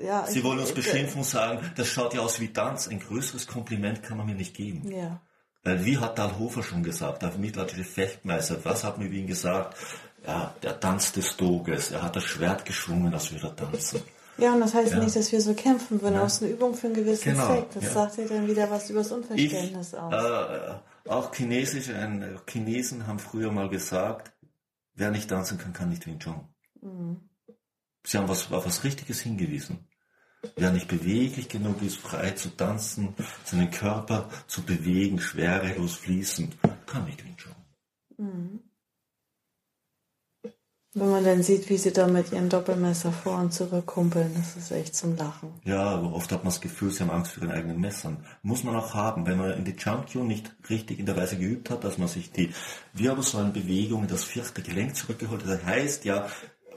ja. 0.02 0.26
Sie 0.26 0.42
wollen 0.42 0.58
uns 0.58 0.72
beschimpfen 0.72 1.18
und 1.18 1.24
sagen, 1.24 1.60
das 1.76 1.88
schaut 1.88 2.14
ja 2.14 2.20
aus 2.20 2.40
wie 2.40 2.52
Tanz. 2.52 2.88
Ein 2.88 2.98
größeres 2.98 3.46
Kompliment 3.46 4.02
kann 4.02 4.16
man 4.18 4.26
mir 4.26 4.34
nicht 4.34 4.54
geben. 4.54 4.90
Ja. 4.90 5.20
Weil 5.62 5.84
wie 5.84 5.98
hat 5.98 6.18
Dalhofer 6.18 6.64
schon 6.64 6.82
gesagt, 6.82 7.22
der 7.22 7.32
mittelalterliche 7.38 7.88
Fechtmeister, 7.88 8.64
was 8.64 8.82
hat 8.82 8.98
mir 8.98 9.10
wie 9.12 9.20
ihn 9.20 9.28
gesagt? 9.28 9.78
Ja, 10.26 10.52
der 10.62 10.80
Tanz 10.80 11.12
des 11.12 11.36
Doges, 11.36 11.92
er 11.92 12.02
hat 12.02 12.16
das 12.16 12.24
Schwert 12.24 12.64
geschwungen, 12.64 13.14
als 13.14 13.30
würde 13.30 13.46
er 13.46 13.56
tanzen. 13.56 14.02
Ja, 14.38 14.54
und 14.54 14.60
das 14.60 14.74
heißt 14.74 14.92
ja. 14.92 14.98
nicht, 14.98 15.14
dass 15.14 15.30
wir 15.30 15.40
so 15.40 15.54
kämpfen 15.54 16.02
würden, 16.02 16.16
ja. 16.16 16.24
aus 16.24 16.42
einer 16.42 16.50
Übung 16.50 16.74
für 16.74 16.88
einen 16.88 16.96
gewissen 16.96 17.32
genau. 17.32 17.46
Zweck. 17.46 17.66
Das 17.74 17.84
ja. 17.84 17.90
sagt 17.90 18.18
ja 18.18 18.24
dann 18.26 18.46
wieder 18.46 18.70
was 18.70 18.90
über 18.90 19.00
das 19.00 19.12
Unverständnis 19.12 19.92
ich, 19.92 19.98
aus. 19.98 20.12
Äh, 20.12 21.08
auch 21.08 21.34
chinesische, 21.34 21.92
äh, 21.92 22.36
Chinesen 22.50 23.06
haben 23.06 23.18
früher 23.18 23.52
mal 23.52 23.68
gesagt, 23.68 24.32
wer 24.94 25.10
nicht 25.10 25.28
tanzen 25.28 25.58
kann, 25.58 25.72
kann 25.72 25.90
nicht 25.90 26.06
Wing 26.06 26.18
Chun. 26.18 26.40
Mhm. 26.80 27.28
Sie 28.04 28.18
haben 28.18 28.28
was, 28.28 28.50
auf 28.52 28.66
was 28.66 28.84
Richtiges 28.84 29.20
hingewiesen. 29.20 29.86
Wer 30.56 30.72
nicht 30.72 30.88
beweglich 30.88 31.48
genug 31.48 31.80
ist, 31.80 31.96
frei 31.96 32.32
zu 32.32 32.50
tanzen, 32.50 33.14
seinen 33.44 33.70
Körper 33.70 34.28
zu 34.46 34.62
bewegen, 34.62 35.18
schwerelos 35.18 35.94
fließend, 35.94 36.54
kann 36.86 37.06
nicht 37.06 37.24
Wing 37.24 37.36
Chun. 37.36 37.54
Mhm. 38.18 38.60
Wenn 40.96 41.10
man 41.10 41.24
dann 41.24 41.42
sieht, 41.42 41.68
wie 41.70 41.76
sie 41.76 41.92
da 41.92 42.06
mit 42.06 42.30
ihren 42.30 42.48
Doppelmesser 42.48 43.10
vor 43.10 43.38
und 43.40 43.52
zurück 43.52 43.86
kumpeln, 43.86 44.30
das 44.36 44.56
ist 44.56 44.70
echt 44.70 44.94
zum 44.94 45.16
Lachen. 45.16 45.48
Ja, 45.64 45.82
aber 45.82 46.12
oft 46.12 46.30
hat 46.30 46.44
man 46.44 46.52
das 46.52 46.60
Gefühl, 46.60 46.92
sie 46.92 47.02
haben 47.02 47.10
Angst 47.10 47.32
vor 47.32 47.42
ihren 47.42 47.52
eigenen 47.52 47.80
Messern. 47.80 48.24
Muss 48.42 48.62
man 48.62 48.76
auch 48.76 48.94
haben, 48.94 49.26
wenn 49.26 49.36
man 49.36 49.50
in 49.54 49.64
die 49.64 49.74
Junkio 49.76 50.22
nicht 50.22 50.54
richtig 50.70 51.00
in 51.00 51.06
der 51.06 51.16
Weise 51.16 51.36
geübt 51.36 51.68
hat, 51.70 51.82
dass 51.82 51.98
man 51.98 52.06
sich 52.06 52.30
die 52.30 52.54
Wirbelsäulenbewegung 52.92 54.02
in 54.02 54.08
das 54.08 54.22
vierte 54.22 54.62
Gelenk 54.62 54.94
zurückgeholt 54.94 55.42
hat. 55.42 55.50
Das 55.50 55.64
heißt 55.64 56.04
ja, 56.04 56.28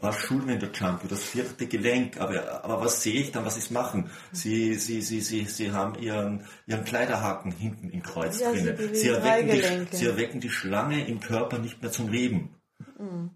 war 0.02 0.14
Schulen 0.14 0.50
in 0.50 0.60
der 0.60 0.72
Jumpio, 0.72 1.08
das 1.08 1.24
vierte 1.24 1.68
Gelenk, 1.68 2.20
aber, 2.20 2.64
aber 2.64 2.82
was 2.82 3.04
sehe 3.04 3.22
ich 3.22 3.32
dann, 3.32 3.46
was 3.46 3.64
sie 3.64 3.72
machen? 3.72 4.10
Sie, 4.32 4.74
sie, 4.76 5.02
sie, 5.02 5.22
sie, 5.22 5.46
sie 5.46 5.72
haben 5.72 5.94
ihren, 6.02 6.46
ihren 6.66 6.86
Kleiderhaken 6.86 7.52
hinten 7.52 7.92
im 7.92 8.02
Kreuz 8.02 8.40
ja, 8.40 8.52
drinnen. 8.52 8.78
Sie, 8.78 8.96
sie, 8.96 9.10
erwecken 9.10 9.88
die, 9.92 9.96
sie 9.96 10.06
erwecken 10.06 10.40
die 10.40 10.50
Schlange 10.50 11.06
im 11.06 11.20
Körper 11.20 11.60
nicht 11.60 11.84
mehr 11.84 11.92
zum 11.92 12.10
Leben. 12.10 12.56
Mhm. 12.98 13.30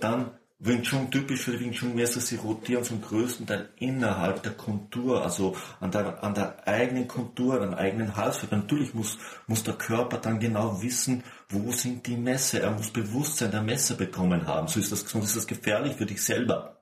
Dann 0.00 0.30
Wing 0.58 0.82
Chun, 0.82 1.10
typisch 1.10 1.42
für 1.42 1.60
Wing 1.60 1.72
Chun 1.72 1.94
Meister, 1.94 2.20
sie 2.20 2.36
rotieren 2.36 2.82
zum 2.82 3.02
größten 3.02 3.46
Teil 3.46 3.68
innerhalb 3.76 4.42
der 4.42 4.52
Kontur, 4.52 5.22
also 5.22 5.54
an 5.80 5.90
der, 5.90 6.24
an 6.24 6.32
der 6.32 6.66
eigenen 6.66 7.06
Kontur, 7.06 7.60
an 7.60 7.72
der 7.72 7.78
eigenen 7.78 8.16
Halswirbel. 8.16 8.60
Natürlich 8.60 8.94
muss, 8.94 9.18
muss 9.46 9.64
der 9.64 9.74
Körper 9.74 10.16
dann 10.16 10.40
genau 10.40 10.82
wissen, 10.82 11.22
wo 11.50 11.72
sind 11.72 12.06
die 12.06 12.16
Messer. 12.16 12.62
Er 12.62 12.70
muss 12.70 12.90
Bewusstsein 12.90 13.50
der 13.50 13.62
Messer 13.62 13.96
bekommen 13.96 14.46
haben. 14.46 14.66
So 14.68 14.80
ist 14.80 14.92
das, 14.92 15.00
sonst 15.00 15.26
ist 15.26 15.36
das 15.36 15.46
gefährlich 15.46 15.96
für 15.96 16.06
dich 16.06 16.22
selber. 16.22 16.80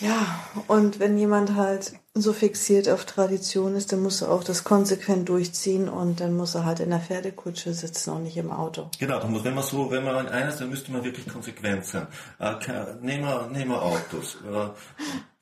Ja, 0.00 0.40
und 0.66 0.98
wenn 0.98 1.18
jemand 1.18 1.54
halt 1.54 1.99
so 2.14 2.32
fixiert 2.32 2.88
auf 2.88 3.04
Tradition 3.04 3.76
ist, 3.76 3.92
dann 3.92 4.02
muss 4.02 4.20
er 4.20 4.30
auch 4.30 4.42
das 4.42 4.64
konsequent 4.64 5.28
durchziehen 5.28 5.88
und 5.88 6.20
dann 6.20 6.36
muss 6.36 6.56
er 6.56 6.64
halt 6.64 6.80
in 6.80 6.90
der 6.90 6.98
Pferdekutsche 6.98 7.72
sitzen 7.72 8.10
und 8.10 8.24
nicht 8.24 8.36
im 8.36 8.50
Auto. 8.50 8.90
Genau, 8.98 9.22
wenn 9.44 9.54
man 9.54 9.62
so, 9.62 9.90
wenn 9.92 10.02
man 10.02 10.28
eines, 10.28 10.56
dann 10.56 10.70
müsste 10.70 10.90
man 10.90 11.04
wirklich 11.04 11.28
konsequent 11.28 11.86
sein. 11.86 12.08
Äh, 12.40 12.54
nehmen, 13.00 13.24
wir, 13.24 13.46
nehmen 13.52 13.70
wir 13.70 13.82
Autos. 13.82 14.38
Äh, 14.44 14.70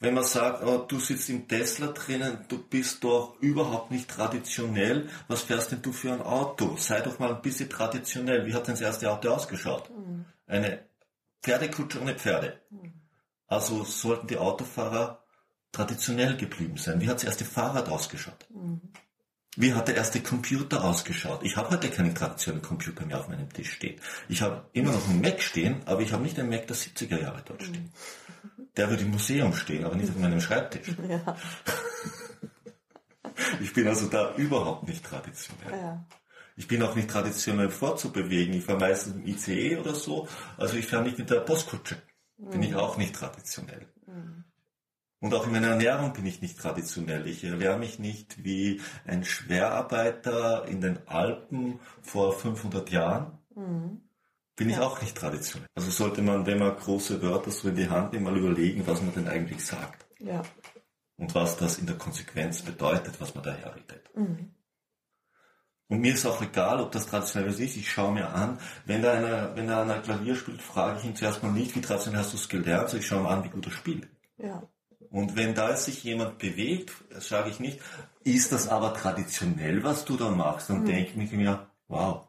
wenn 0.00 0.14
man 0.14 0.24
sagt, 0.24 0.62
oh, 0.62 0.85
du 0.87 1.00
sitzt 1.00 1.31
im 1.31 1.48
Tesla 1.48 1.88
drinnen, 1.88 2.44
du 2.48 2.59
bist 2.59 3.02
doch 3.02 3.40
überhaupt 3.40 3.90
nicht 3.90 4.09
traditionell, 4.09 5.09
was 5.26 5.42
fährst 5.42 5.72
denn 5.72 5.81
du 5.81 5.92
für 5.92 6.12
ein 6.12 6.22
Auto? 6.22 6.76
Sei 6.76 7.00
doch 7.00 7.18
mal 7.18 7.35
ein 7.35 7.42
bisschen 7.42 7.70
traditionell. 7.70 8.44
Wie 8.46 8.52
hat 8.52 8.66
denn 8.66 8.74
das 8.74 8.83
erste 8.83 9.11
Auto 9.11 9.31
ausgeschaut? 9.31 9.90
Mhm. 9.90 10.26
Eine 10.46 10.81
Pferdekutsche 11.42 12.00
ohne 12.00 12.14
Pferde. 12.14 12.61
Mhm. 12.70 12.92
Also 13.46 13.85
sollten 13.85 14.26
die 14.26 14.37
Autofahrer 14.37 15.24
traditionell 15.72 16.37
geblieben 16.37 16.76
sein. 16.76 17.00
Wie 17.00 17.09
hat 17.09 17.16
das 17.16 17.24
erste 17.24 17.44
Fahrrad 17.44 17.88
ausgeschaut? 17.88 18.46
Mhm. 18.50 18.81
Wie 19.57 19.74
hat 19.74 19.88
der 19.88 19.96
erste 19.96 20.20
Computer 20.20 20.85
ausgeschaut? 20.85 21.42
Ich 21.42 21.57
habe 21.57 21.70
heute 21.70 21.90
keinen 21.90 22.14
traditionellen 22.14 22.62
Computer 22.62 23.04
mehr 23.04 23.18
auf 23.18 23.28
meinem 23.28 23.52
Tisch 23.52 23.72
stehen. 23.72 24.00
Ich 24.28 24.40
habe 24.40 24.64
immer 24.72 24.92
noch 24.92 25.09
einen 25.09 25.20
Mac 25.20 25.42
stehen, 25.42 25.81
aber 25.85 26.02
ich 26.02 26.12
habe 26.12 26.22
nicht 26.22 26.38
einen 26.38 26.50
Mac 26.50 26.66
der 26.68 26.76
70er 26.76 27.20
Jahre 27.20 27.42
dort 27.44 27.62
stehen. 27.64 27.90
Der 28.76 28.88
wird 28.88 29.00
im 29.00 29.11
Museum 29.11 29.52
stehen, 29.54 29.85
aber 29.85 29.96
nicht 29.96 30.11
auf 30.11 30.16
meinem 30.16 30.40
Schreibtisch. 30.40 30.94
Ja. 31.09 31.37
Ich 33.61 33.72
bin 33.72 33.87
also 33.87 34.09
da 34.09 34.35
überhaupt 34.35 34.88
nicht 34.88 35.04
traditionell. 35.04 35.72
Ja. 35.72 36.04
Ich 36.57 36.66
bin 36.66 36.83
auch 36.83 36.96
nicht 36.96 37.09
traditionell 37.09 37.70
vorzubewegen. 37.70 38.52
Ich 38.54 38.64
fahre 38.64 38.81
meistens 38.81 39.14
im 39.14 39.26
ICE 39.26 39.76
oder 39.76 39.94
so. 39.94 40.26
Also 40.57 40.76
ich 40.76 40.87
fahre 40.87 41.04
nicht 41.04 41.18
mit 41.18 41.31
der 41.31 41.40
Postkutsche 41.40 41.96
bin 42.38 42.62
ich 42.62 42.74
auch 42.74 42.96
nicht 42.96 43.14
traditionell. 43.14 43.87
Und 45.20 45.35
auch 45.35 45.46
in 45.46 45.52
meiner 45.52 45.68
Ernährung 45.68 46.12
bin 46.12 46.26
ich 46.26 46.40
nicht 46.42 46.59
traditionell. 46.59 47.26
Ich 47.26 47.42
ernähre 47.42 47.78
mich 47.78 47.98
nicht 47.98 48.44
wie 48.44 48.81
ein 49.04 49.24
Schwerarbeiter 49.24 50.66
in 50.68 50.81
den 50.81 51.07
Alpen 51.09 51.81
vor 52.02 52.33
500 52.33 52.90
Jahren. 52.90 53.38
Mhm. 53.54 54.02
Bin 54.54 54.70
ja. 54.70 54.76
ich 54.76 54.83
auch 54.83 55.00
nicht 55.02 55.16
traditionell. 55.16 55.68
Also 55.74 55.90
sollte 55.90 56.22
man, 56.22 56.46
wenn 56.46 56.59
man 56.59 56.76
große 56.76 57.20
Wörter 57.20 57.50
so 57.50 57.68
in 57.68 57.76
die 57.76 57.88
Hand 57.88 58.12
nimmt, 58.12 58.24
mal 58.24 58.37
überlegen, 58.37 58.87
was 58.87 59.02
man 59.02 59.12
denn 59.14 59.28
eigentlich 59.28 59.64
sagt. 59.64 60.07
Ja. 60.20 60.42
Und 61.16 61.35
was 61.35 61.57
das 61.57 61.78
in 61.78 61.87
der 61.87 61.98
Konsequenz 61.98 62.62
bedeutet, 62.62 63.20
was 63.20 63.35
man 63.35 63.42
daher 63.42 63.74
redet. 63.74 64.16
Mhm. 64.16 64.54
Und 65.88 66.00
mir 66.00 66.14
ist 66.14 66.26
auch 66.26 66.40
egal, 66.42 66.81
ob 66.81 66.92
das 66.92 67.07
traditionell 67.07 67.48
ist. 67.48 67.76
Ich 67.76 67.90
schaue 67.90 68.12
mir 68.12 68.28
an, 68.28 68.59
wenn 68.85 69.02
da 69.02 69.12
einer, 69.14 69.57
wenn 69.57 69.66
da 69.66 69.83
einer 69.83 70.00
Klavier 70.00 70.37
spielt, 70.37 70.61
frage 70.61 70.98
ich 70.98 71.04
ihn 71.07 71.16
zuerst 71.16 71.42
mal 71.42 71.50
nicht, 71.50 71.74
wie 71.74 71.81
traditionell 71.81 72.20
hast 72.20 72.35
du 72.35 72.37
es 72.37 72.48
gelernt, 72.48 72.90
sondern 72.90 73.00
ich 73.00 73.07
schaue 73.07 73.22
mir 73.22 73.31
an, 73.31 73.44
wie 73.44 73.48
gut 73.48 73.66
er 73.66 73.72
spielt. 73.72 74.09
Ja. 74.37 74.62
Und 75.10 75.36
wenn 75.36 75.54
da 75.54 75.74
sich 75.76 76.04
jemand 76.04 76.38
bewegt, 76.38 76.92
sage 77.18 77.50
ich 77.50 77.60
nicht, 77.60 77.80
ist 78.24 78.52
das 78.52 78.68
aber 78.68 78.94
traditionell, 78.94 79.82
was 79.82 80.04
du 80.04 80.16
da 80.16 80.30
machst? 80.30 80.68
Dann 80.68 80.82
mhm. 80.82 80.86
denke 80.86 81.22
ich 81.22 81.32
mir, 81.32 81.66
wow, 81.88 82.28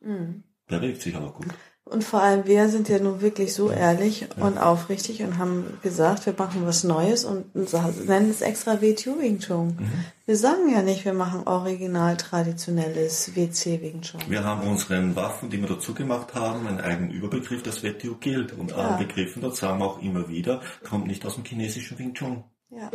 mhm. 0.00 0.44
der 0.68 0.78
bewegt 0.78 1.02
sich 1.02 1.16
aber 1.16 1.32
gut. 1.32 1.48
Und 1.88 2.02
vor 2.02 2.20
allem 2.20 2.46
wir 2.46 2.68
sind 2.68 2.88
ja 2.88 2.98
nun 2.98 3.20
wirklich 3.20 3.54
so 3.54 3.70
ehrlich 3.70 4.22
ja. 4.22 4.44
und 4.44 4.58
aufrichtig 4.58 5.22
und 5.22 5.38
haben 5.38 5.78
gesagt, 5.82 6.26
wir 6.26 6.34
machen 6.36 6.66
was 6.66 6.82
Neues 6.82 7.24
und 7.24 7.54
nennen 7.54 8.28
es 8.28 8.40
extra 8.40 8.82
WTO 8.82 9.20
Wing 9.20 9.38
Chun. 9.38 9.76
Mhm. 9.78 10.04
Wir 10.24 10.36
sagen 10.36 10.68
ja 10.68 10.82
nicht, 10.82 11.04
wir 11.04 11.12
machen 11.12 11.46
original 11.46 12.16
traditionelles 12.16 13.36
WC 13.36 13.80
Wing 13.82 14.00
Chun. 14.00 14.20
Wir 14.26 14.42
haben 14.42 14.68
unseren 14.68 15.14
Waffen, 15.14 15.48
die 15.48 15.60
wir 15.60 15.68
dazu 15.68 15.94
gemacht 15.94 16.34
haben, 16.34 16.66
einen 16.66 16.80
eigenen 16.80 17.12
Überbegriff, 17.12 17.62
das 17.62 17.84
WTO 17.84 18.16
gilt. 18.16 18.52
Und 18.52 18.72
ja. 18.72 18.78
allen 18.78 18.98
Begriffen, 18.98 19.40
dort 19.40 19.54
sagen 19.54 19.78
wir 19.78 19.86
auch 19.86 20.02
immer 20.02 20.28
wieder, 20.28 20.62
kommt 20.82 21.06
nicht 21.06 21.24
aus 21.24 21.36
dem 21.36 21.44
chinesischen 21.44 21.96
Wing 22.00 22.14
Chun. 22.14 22.42
Ja. 22.70 22.90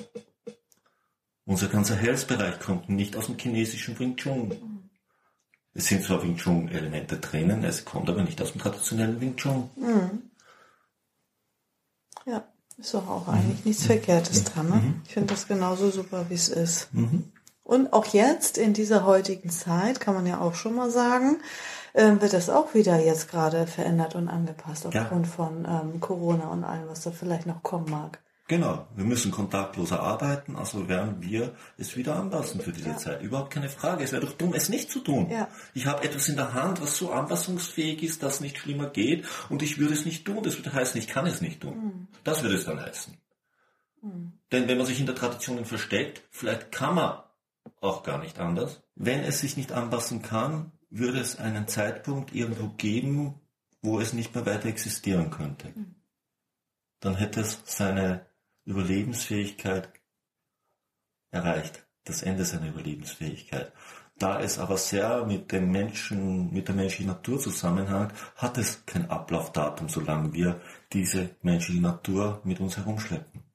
Unser 1.46 1.70
ganzer 1.70 1.96
Health-Bereich 1.96 2.60
kommt 2.60 2.90
nicht 2.90 3.16
aus 3.16 3.28
dem 3.28 3.38
chinesischen 3.38 3.98
Wing 3.98 4.18
Chun. 4.18 4.71
Mhm. 5.74 5.80
Es 5.80 5.88
sind 5.88 6.04
zwar 6.04 6.22
Wing 6.24 6.38
Chun 6.38 6.70
Elemente 6.70 7.18
drinnen, 7.18 7.64
es 7.64 7.86
kommt 7.86 8.10
aber 8.10 8.24
nicht 8.24 8.42
aus 8.42 8.52
dem 8.54 8.62
traditionellen 8.62 9.20
Wing 9.22 9.36
Chun. 9.36 9.70
Mhm. 9.76 10.32
Ja, 12.26 12.44
ist 12.78 12.94
doch 12.94 13.08
auch 13.08 13.28
eigentlich 13.28 13.60
mhm. 13.60 13.70
nichts 13.70 13.86
Verkehrtes 13.86 14.44
dran. 14.44 14.70
Ne? 14.70 14.76
Mhm. 14.76 15.02
Ich 15.06 15.14
finde 15.14 15.34
das 15.34 15.48
genauso 15.48 15.90
super, 15.90 16.26
wie 16.30 16.36
es 16.36 16.50
ist. 16.50 16.94
Mhm. 16.94 17.32
Und 17.64 17.94
auch 17.94 18.08
jetzt, 18.08 18.58
in 18.58 18.74
dieser 18.74 19.06
heutigen 19.06 19.50
Zeit, 19.50 20.00
kann 20.00 20.14
man 20.14 20.26
ja 20.26 20.42
auch 20.42 20.56
schon 20.56 20.76
mal 20.76 20.92
sagen, 20.92 21.38
äh, 21.94 22.20
wird 22.20 22.34
das 22.34 22.50
auch 22.50 22.74
wieder 22.74 23.00
jetzt 23.00 23.30
gerade 23.30 23.68
verändert 23.68 24.16
und 24.16 24.28
angepasst 24.28 24.86
aufgrund 24.86 25.26
ja. 25.26 25.32
von 25.32 25.66
ähm, 25.66 26.00
Corona 26.00 26.50
und 26.50 26.64
allem, 26.64 26.88
was 26.90 27.02
da 27.02 27.12
vielleicht 27.12 27.46
noch 27.46 27.64
kommen 27.64 27.90
mag. 27.90 28.20
Genau, 28.52 28.86
wir 28.98 29.06
müssen 29.06 29.32
kontaktloser 29.32 30.02
arbeiten, 30.02 30.58
also 30.58 30.90
werden 30.90 31.22
wir 31.22 31.56
es 31.78 31.96
wieder 31.96 32.18
anpassen 32.18 32.60
für 32.60 32.74
diese 32.74 32.90
ja. 32.90 32.98
Zeit. 32.98 33.22
Überhaupt 33.22 33.50
keine 33.50 33.70
Frage. 33.70 34.04
Es 34.04 34.12
wäre 34.12 34.26
doch 34.26 34.34
dumm, 34.34 34.54
es 34.54 34.68
nicht 34.68 34.92
zu 34.92 35.00
tun. 35.00 35.30
Ja. 35.32 35.48
Ich 35.74 35.86
habe 35.86 36.04
etwas 36.04 36.28
in 36.28 36.36
der 36.36 36.54
Hand, 36.54 36.82
was 36.82 36.98
so 36.98 37.14
anpassungsfähig 37.14 38.04
ist, 38.04 38.24
dass 38.24 38.36
es 38.36 38.40
nicht 38.42 38.58
schlimmer 38.58 38.88
geht 38.88 39.26
und 39.48 39.64
ich 39.64 39.78
würde 39.78 39.94
es 39.94 40.04
nicht 40.04 40.26
tun. 40.26 40.44
Das 40.44 40.58
würde 40.58 40.74
heißen, 40.74 41.00
ich 41.00 41.08
kann 41.08 41.26
es 41.28 41.40
nicht 41.40 41.62
tun. 41.62 41.78
Mhm. 41.78 42.08
Das 42.26 42.44
würde 42.44 42.56
es 42.56 42.66
dann 42.66 42.82
heißen. 42.82 43.16
Mhm. 44.02 44.34
Denn 44.52 44.68
wenn 44.68 44.78
man 44.78 44.86
sich 44.86 45.00
in 45.00 45.06
der 45.06 45.16
Tradition 45.16 45.64
versteckt, 45.64 46.22
vielleicht 46.30 46.74
kann 46.74 46.96
man 46.96 47.20
auch 47.80 48.04
gar 48.04 48.18
nicht 48.18 48.38
anders. 48.38 48.82
Wenn 48.96 49.22
es 49.22 49.40
sich 49.40 49.56
nicht 49.56 49.72
anpassen 49.72 50.24
kann, 50.24 50.74
würde 50.90 51.22
es 51.22 51.40
einen 51.40 51.70
Zeitpunkt 51.70 52.36
irgendwo 52.36 52.68
geben, 52.68 53.36
wo 53.82 54.02
es 54.02 54.12
nicht 54.12 54.36
mehr 54.36 54.46
weiter 54.46 54.66
existieren 54.66 55.30
könnte. 55.30 55.70
Mhm. 55.70 55.96
dann 57.00 57.16
hätte 57.16 57.40
es 57.40 57.62
seine 57.64 58.30
Überlebensfähigkeit 58.66 59.90
erreicht, 61.32 61.86
das 62.04 62.22
Ende 62.22 62.46
seiner 62.46 62.70
Überlebensfähigkeit. 62.70 63.72
Da 64.18 64.40
es 64.40 64.60
aber 64.60 64.78
sehr 64.78 65.26
mit 65.26 65.52
dem 65.52 65.72
Menschen, 65.72 66.54
mit 66.54 66.68
der 66.68 66.76
menschlichen 66.76 67.08
Natur 67.08 67.40
zusammenhängt, 67.40 68.14
hat 68.36 68.58
es 68.58 68.86
kein 68.86 69.10
Ablaufdatum, 69.10 69.90
solange 69.90 70.32
wir 70.34 70.62
diese 70.94 71.36
menschliche 71.42 71.82
Natur 71.82 72.42
mit 72.44 72.60
uns 72.60 72.78
herumschleppen. 72.78 73.51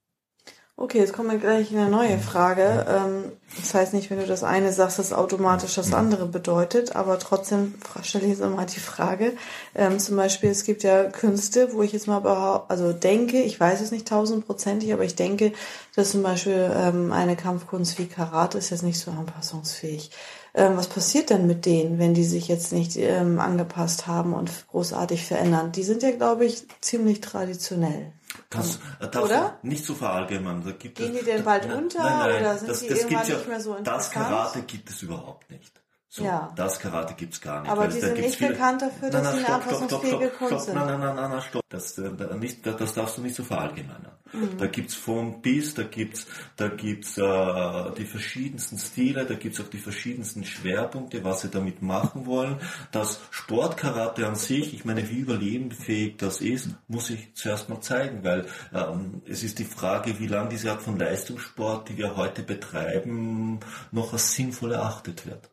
Okay, 0.79 0.99
jetzt 0.99 1.13
kommen 1.13 1.31
wir 1.31 1.39
gleich 1.39 1.71
in 1.71 1.79
eine 1.79 1.89
neue 1.89 2.19
Frage. 2.19 2.85
Ähm, 2.87 3.31
das 3.59 3.73
heißt 3.73 3.95
nicht, 3.95 4.11
wenn 4.11 4.19
du 4.19 4.27
das 4.27 4.43
eine 4.43 4.71
sagst, 4.71 4.99
dass 4.99 5.11
automatisch 5.11 5.73
das 5.73 5.91
andere 5.91 6.27
bedeutet, 6.27 6.95
aber 6.95 7.17
trotzdem 7.17 7.73
stelle 8.03 8.25
ich 8.25 8.29
jetzt 8.29 8.41
nochmal 8.41 8.67
die 8.67 8.79
Frage. 8.79 9.33
Ähm, 9.73 9.97
zum 9.97 10.17
Beispiel, 10.17 10.51
es 10.51 10.65
gibt 10.65 10.83
ja 10.83 11.05
Künste, 11.05 11.73
wo 11.73 11.81
ich 11.81 11.93
jetzt 11.93 12.05
mal 12.05 12.23
also 12.67 12.93
denke, 12.93 13.41
ich 13.41 13.59
weiß 13.59 13.81
es 13.81 13.89
nicht 13.89 14.07
tausendprozentig, 14.07 14.93
aber 14.93 15.03
ich 15.03 15.15
denke, 15.15 15.51
dass 15.95 16.11
zum 16.11 16.21
Beispiel 16.21 16.71
ähm, 16.71 17.11
eine 17.11 17.35
Kampfkunst 17.35 17.97
wie 17.97 18.05
Karate 18.05 18.59
ist 18.59 18.69
jetzt 18.69 18.83
nicht 18.83 18.99
so 18.99 19.09
anpassungsfähig. 19.09 20.11
Was 20.57 20.87
passiert 20.87 21.29
denn 21.29 21.45
mit 21.45 21.67
denen, 21.67 21.99
wenn 21.99 22.15
die 22.15 22.23
sich 22.23 22.47
jetzt 22.47 22.73
nicht 22.73 22.97
angepasst 22.97 24.07
haben 24.07 24.33
und 24.33 24.49
großartig 24.69 25.23
verändern? 25.25 25.71
Die 25.71 25.83
sind 25.83 26.01
ja, 26.01 26.11
glaube 26.11 26.45
ich, 26.45 26.65
ziemlich 26.81 27.21
traditionell. 27.21 28.11
Das 28.49 28.79
darfst 28.99 29.31
oder? 29.31 29.57
nicht 29.61 29.85
so 29.85 29.93
verallgemeinern. 29.93 30.63
Da 30.63 30.71
gibt 30.71 30.97
Gehen 30.97 31.13
es, 31.13 31.19
die 31.19 31.25
denn 31.25 31.43
bald 31.43 31.65
da, 31.65 31.77
unter 31.77 32.03
nein, 32.03 32.17
nein, 32.17 32.41
oder 32.41 32.57
sind 32.57 32.69
das, 32.69 32.79
die 32.79 32.87
das 32.87 32.99
irgendwann 32.99 33.27
ja, 33.27 33.35
nicht 33.35 33.47
mehr 33.47 33.61
so 33.61 33.75
interessant? 33.75 34.05
Das 34.05 34.11
Karate 34.11 34.61
gibt 34.61 34.89
es 34.89 35.01
überhaupt 35.01 35.49
nicht. 35.49 35.73
So, 36.09 36.23
ja. 36.23 36.53
Das 36.55 36.79
Karate 36.79 37.15
gibt's 37.15 37.41
gar 37.41 37.61
nicht. 37.61 37.69
Aber 37.69 37.87
die 37.87 37.99
sind 37.99 38.17
nicht 38.17 38.37
viele... 38.37 38.51
bekannt 38.51 38.81
dafür, 38.81 39.09
dass 39.09 39.33
sie 39.33 39.43
eine 39.43 39.55
anpassungsfähige 39.55 40.29
Kunst 40.29 40.65
sind. 40.65 40.75
Nein, 40.75 40.87
nein, 40.87 40.99
nein, 41.01 41.15
nein, 41.15 41.31
nein, 41.31 41.41
stopp. 41.41 41.63
Das, 41.67 41.97
äh, 41.97 42.09
nicht, 42.39 42.65
das 42.65 42.93
darfst 42.93 43.17
du 43.17 43.21
nicht 43.21 43.35
so 43.35 43.43
verallgemeinern. 43.43 44.13
Mhm. 44.31 44.57
Da 44.57 44.67
gibt's 44.67 44.95
von 44.95 45.41
bis, 45.41 45.73
da 45.73 45.83
gibt's, 45.83 46.25
da 46.55 46.69
gibt's 46.69 47.17
äh, 47.17 47.91
die 47.97 48.05
verschiedensten 48.05 48.77
Stile, 48.79 49.25
da 49.25 49.35
gibt's 49.35 49.59
auch 49.59 49.67
die 49.67 49.79
verschiedensten 49.79 50.45
Schwerpunkte, 50.45 51.25
was 51.25 51.41
sie 51.41 51.49
damit 51.49 51.81
machen 51.81 52.25
wollen. 52.25 52.55
Das 52.93 53.19
Sportkarate 53.29 54.25
an 54.27 54.35
sich, 54.35 54.73
ich 54.73 54.85
meine, 54.85 55.09
wie 55.09 55.19
überlebensfähig 55.19 56.15
das 56.17 56.39
ist, 56.39 56.69
muss 56.87 57.09
ich 57.09 57.35
zuerst 57.35 57.67
mal 57.67 57.81
zeigen, 57.81 58.23
weil 58.23 58.45
ähm, 58.73 59.21
es 59.27 59.43
ist 59.43 59.59
die 59.59 59.65
Frage, 59.65 60.19
wie 60.19 60.27
lange 60.27 60.49
diese 60.49 60.71
Art 60.71 60.81
von 60.81 60.97
Leistungssport, 60.97 61.89
die 61.89 61.97
wir 61.97 62.15
heute 62.15 62.43
betreiben, 62.43 63.59
noch 63.91 64.13
als 64.13 64.33
sinnvoll 64.33 64.71
erachtet 64.71 65.25
wird. 65.25 65.49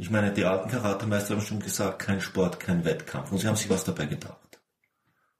Ich 0.00 0.10
meine, 0.10 0.32
die 0.32 0.44
alten 0.44 0.70
Karatemeister 0.70 1.34
haben 1.34 1.44
schon 1.44 1.58
gesagt, 1.58 1.98
kein 1.98 2.20
Sport, 2.20 2.60
kein 2.60 2.84
Wettkampf. 2.84 3.32
Und 3.32 3.38
sie 3.38 3.48
haben 3.48 3.56
sich 3.56 3.68
was 3.68 3.82
dabei 3.82 4.06
gedacht. 4.06 4.60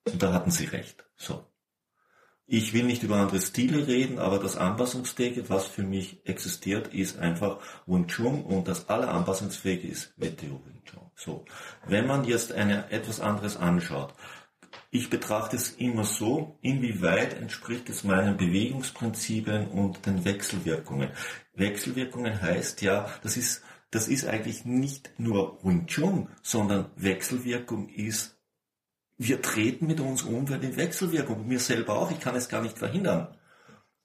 Und 0.05 0.21
da 0.21 0.33
hatten 0.33 0.51
sie 0.51 0.64
recht. 0.64 1.05
So. 1.16 1.47
Ich 2.44 2.73
will 2.73 2.83
nicht 2.83 3.05
über 3.05 3.16
andere 3.16 3.40
Stile 3.40 3.87
reden, 3.87 4.18
aber 4.18 4.40
das 4.40 4.57
Anpassungsfähige, 4.57 5.49
was 5.49 5.66
für 5.66 5.85
mich 5.85 6.27
existiert, 6.27 6.92
ist 6.92 7.18
einfach 7.18 7.59
Wing 7.87 8.09
Chun 8.09 8.42
und 8.42 8.66
das 8.66 8.88
aller 8.88 9.11
Anpassungsfähige 9.11 9.87
ist 9.87 10.12
WTO 10.16 10.61
Wing 10.64 10.83
Chun. 10.85 11.11
So. 11.14 11.44
Wenn 11.87 12.09
man 12.09 12.25
jetzt 12.25 12.51
eine, 12.53 12.90
etwas 12.90 13.21
anderes 13.21 13.57
anschaut, 13.57 14.12
ich 14.90 15.09
betrachte 15.09 15.55
es 15.55 15.73
immer 15.73 16.03
so, 16.03 16.59
inwieweit 16.62 17.35
entspricht 17.35 17.90
es 17.90 18.03
meinen 18.03 18.37
Bewegungsprinzipien 18.37 19.68
und 19.68 20.05
den 20.07 20.25
Wechselwirkungen. 20.25 21.11
Wechselwirkungen 21.55 22.40
heißt 22.40 22.83
ja, 22.83 23.09
das 23.23 23.37
ist 23.37 23.62
das 23.90 24.09
ist 24.09 24.27
eigentlich 24.27 24.64
nicht 24.64 25.11
nur 25.18 25.59
Wing 25.62 25.87
Chun, 25.87 26.29
sondern 26.42 26.87
Wechselwirkung 26.96 27.88
ist, 27.88 28.37
wir 29.16 29.42
treten 29.42 29.87
mit 29.87 30.01
uns 30.01 30.22
um 30.22 30.46
in 30.46 30.77
Wechselwirkung, 30.77 31.48
mir 31.48 31.59
selber 31.59 31.98
auch, 31.98 32.11
ich 32.11 32.20
kann 32.20 32.37
es 32.37 32.48
gar 32.48 32.62
nicht 32.62 32.79
verhindern. 32.79 33.37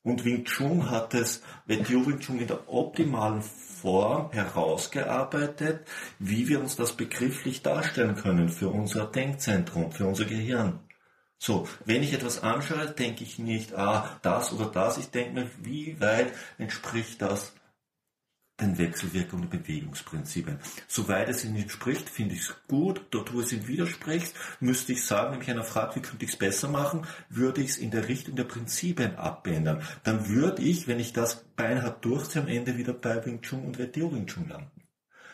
Und 0.02 0.26
Wing 0.26 0.44
Chun 0.46 0.90
hat 0.90 1.14
es, 1.14 1.44
WTO 1.66 2.06
Wing 2.08 2.20
Chun 2.20 2.40
in 2.40 2.48
der 2.48 2.68
optimalen 2.72 3.42
Form 3.42 4.32
herausgearbeitet, 4.32 5.88
wie 6.20 6.48
wir 6.48 6.60
uns 6.60 6.76
das 6.76 6.94
begrifflich 6.94 7.62
darstellen 7.62 8.16
können 8.16 8.50
für 8.50 8.70
unser 8.70 9.06
Denkzentrum, 9.06 9.92
für 9.92 10.08
unser 10.08 10.26
Gehirn. 10.26 10.80
So, 11.38 11.68
wenn 11.86 12.04
ich 12.04 12.14
etwas 12.14 12.42
anschaue, 12.42 12.88
denke 12.88 13.24
ich 13.24 13.38
nicht, 13.38 13.76
ah, 13.76 14.18
das 14.22 14.54
oder 14.54 14.66
das, 14.66 14.98
ich 14.98 15.10
denke 15.10 15.42
mir, 15.42 15.52
wie 15.62 16.00
weit 16.00 16.32
entspricht 16.58 17.22
das 17.22 17.54
den 18.62 18.78
Wechselwirkungen 18.78 19.46
und 19.46 19.50
Bewegungsprinzipien. 19.50 20.60
Soweit 20.88 21.28
es 21.28 21.44
ihnen 21.44 21.56
entspricht, 21.56 22.10
finde 22.10 22.36
ich 22.36 22.42
es 22.42 22.56
gut. 22.68 23.02
Dort, 23.10 23.34
wo 23.34 23.42
es 23.42 23.52
ihnen 23.52 23.68
widerspricht, 23.68 24.34
müsste 24.60 24.94
ich 24.94 25.04
sagen, 25.04 25.32
wenn 25.32 25.40
mich 25.40 25.50
einer 25.50 25.64
fragt, 25.64 25.96
wie 25.96 26.02
könnte 26.02 26.26
ich 26.26 26.32
es 26.32 26.38
besser 26.38 26.70
machen, 26.70 27.06
würde 27.30 27.62
ich 27.62 27.72
es 27.72 27.78
in 27.78 27.90
der 27.90 28.08
Richtung 28.08 28.36
der 28.36 28.44
Prinzipien 28.44 29.16
abändern. 29.16 29.82
Dann 30.04 30.30
würde 30.30 30.62
ich, 30.62 30.88
wenn 30.88 31.00
ich 31.00 31.14
das 31.14 31.44
beinhart 31.56 32.06
durchziehe, 32.06 32.44
am 32.44 32.48
Ende 32.48 32.78
wieder 32.78 32.94
bei 32.94 33.26
Wing 33.26 33.42
Chun 33.42 33.66
und 33.66 33.80
WTO 33.80 34.14
Wing 34.14 34.28
Chun 34.28 34.48
landen. 34.48 34.84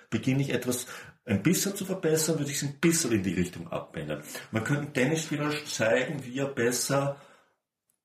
Beginne 0.10 0.41
ich 0.41 0.51
etwas 0.51 0.88
ein 1.25 1.43
bisschen 1.43 1.75
zu 1.75 1.86
verbessern, 1.86 2.39
würde 2.39 2.51
ich 2.51 2.58
es 2.58 2.63
ein 2.63 2.79
bisschen 2.79 3.12
in 3.12 3.23
die 3.23 3.34
Richtung 3.34 3.71
abändern. 3.71 4.23
Man 4.51 4.63
könnte 4.63 4.91
Dennis 4.93 5.29
wieder 5.29 5.51
zeigen, 5.65 6.25
wie 6.25 6.39
er 6.39 6.47
besser 6.47 7.17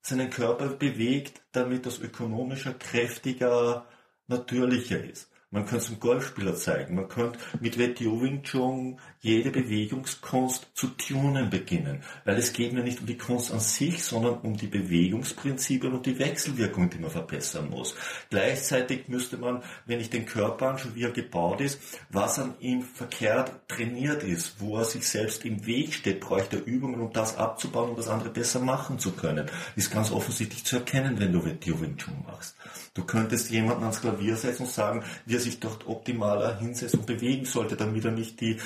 seinen 0.03 0.29
Körper 0.29 0.69
bewegt, 0.69 1.41
damit 1.53 1.87
das 1.87 1.99
ökonomischer, 1.99 2.75
kräftiger, 2.75 3.87
natürlicher 4.27 5.03
ist. 5.03 5.31
Man 5.51 5.67
könnte 5.67 5.85
es 5.85 5.89
einem 5.89 6.01
Golfspieler 6.01 6.57
zeigen. 6.57 6.97
Man 6.97 7.09
könnte 7.09 7.39
mit 7.61 7.79
Wing 8.07 8.43
Chun 8.43 8.99
jede 9.25 9.51
Bewegungskunst 9.51 10.69
zu 10.75 10.89
tunen 10.89 11.49
beginnen. 11.49 12.03
Weil 12.25 12.37
es 12.37 12.53
geht 12.53 12.75
mir 12.75 12.83
nicht 12.83 13.01
um 13.01 13.07
die 13.07 13.17
Kunst 13.17 13.53
an 13.53 13.61
sich, 13.61 14.05
sondern 14.05 14.35
um 14.41 14.57
die 14.57 14.67
Bewegungsprinzipien 14.67 15.95
und 15.95 16.05
die 16.05 16.19
Wechselwirkung, 16.19 16.91
die 16.91 16.99
man 16.99 17.11
verbessern 17.11 17.71
muss. 17.71 17.95
Gleichzeitig 18.29 19.09
müsste 19.09 19.39
man, 19.39 19.63
wenn 19.87 20.01
ich 20.01 20.11
den 20.11 20.27
Körper 20.27 20.69
anschaue, 20.69 20.95
wie 20.95 21.05
er 21.05 21.11
gebaut 21.11 21.63
ist, 21.63 21.81
was 22.11 22.39
an 22.39 22.55
ihm 22.61 22.83
verkehrt 22.83 23.53
trainiert 23.69 24.23
ist, 24.23 24.61
wo 24.61 24.77
er 24.77 24.85
sich 24.85 25.09
selbst 25.09 25.45
im 25.47 25.65
Weg 25.65 25.95
steht, 25.95 26.21
bräuchte 26.21 26.57
er 26.57 26.67
Übungen, 26.67 27.01
um 27.01 27.13
das 27.13 27.39
abzubauen 27.39 27.91
und 27.91 27.99
das 27.99 28.09
andere 28.09 28.29
besser 28.29 28.61
machen 28.61 28.99
zu 28.99 29.13
können. 29.13 29.51
Ist 29.75 29.91
ganz 29.91 30.13
offensichtlich 30.13 30.65
zu 30.65 30.77
erkennen, 30.77 31.19
wenn 31.19 31.33
du 31.33 31.45
WTO 31.45 31.81
Wing 31.81 31.97
Chun 31.97 32.23
machst. 32.27 32.57
Du 32.95 33.03
könntest 33.03 33.51
jemanden 33.51 33.83
ans 33.83 34.01
Klavier 34.01 34.37
setzen 34.37 34.63
und 34.63 34.71
sagen, 34.71 35.03
wie 35.27 35.35
er 35.35 35.41
sich 35.41 35.59
dort 35.59 35.89
optimaler 35.89 36.61
hinsetzen 36.61 37.01
und 37.01 37.07
bewegen 37.07 37.45
sollte, 37.45 37.75
damit 37.75 38.05
er 38.05 38.13
nicht 38.13 38.41
die 38.41 38.59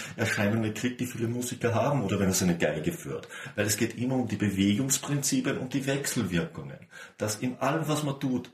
Erscheinungen 0.49 0.75
kriegt, 0.75 1.01
die 1.01 1.07
viele 1.07 1.29
Musiker 1.29 1.75
haben, 1.75 2.03
oder 2.03 2.19
wenn 2.19 2.29
er 2.29 2.35
seine 2.35 2.57
Geige 2.57 2.93
führt. 2.93 3.29
Weil 3.55 3.67
es 3.67 3.77
geht 3.77 3.99
immer 3.99 4.17
um 4.17 4.29
die 4.29 4.37
Bewegungsprinzipien 4.37 5.59
und 5.59 5.75
die 5.75 5.87
Wechselwirkungen. 5.87 6.79
Dass 7.17 7.37
in 7.37 7.59
allem, 7.59 7.87
was 7.87 8.03
man 8.03 8.19
tut, 8.19 8.51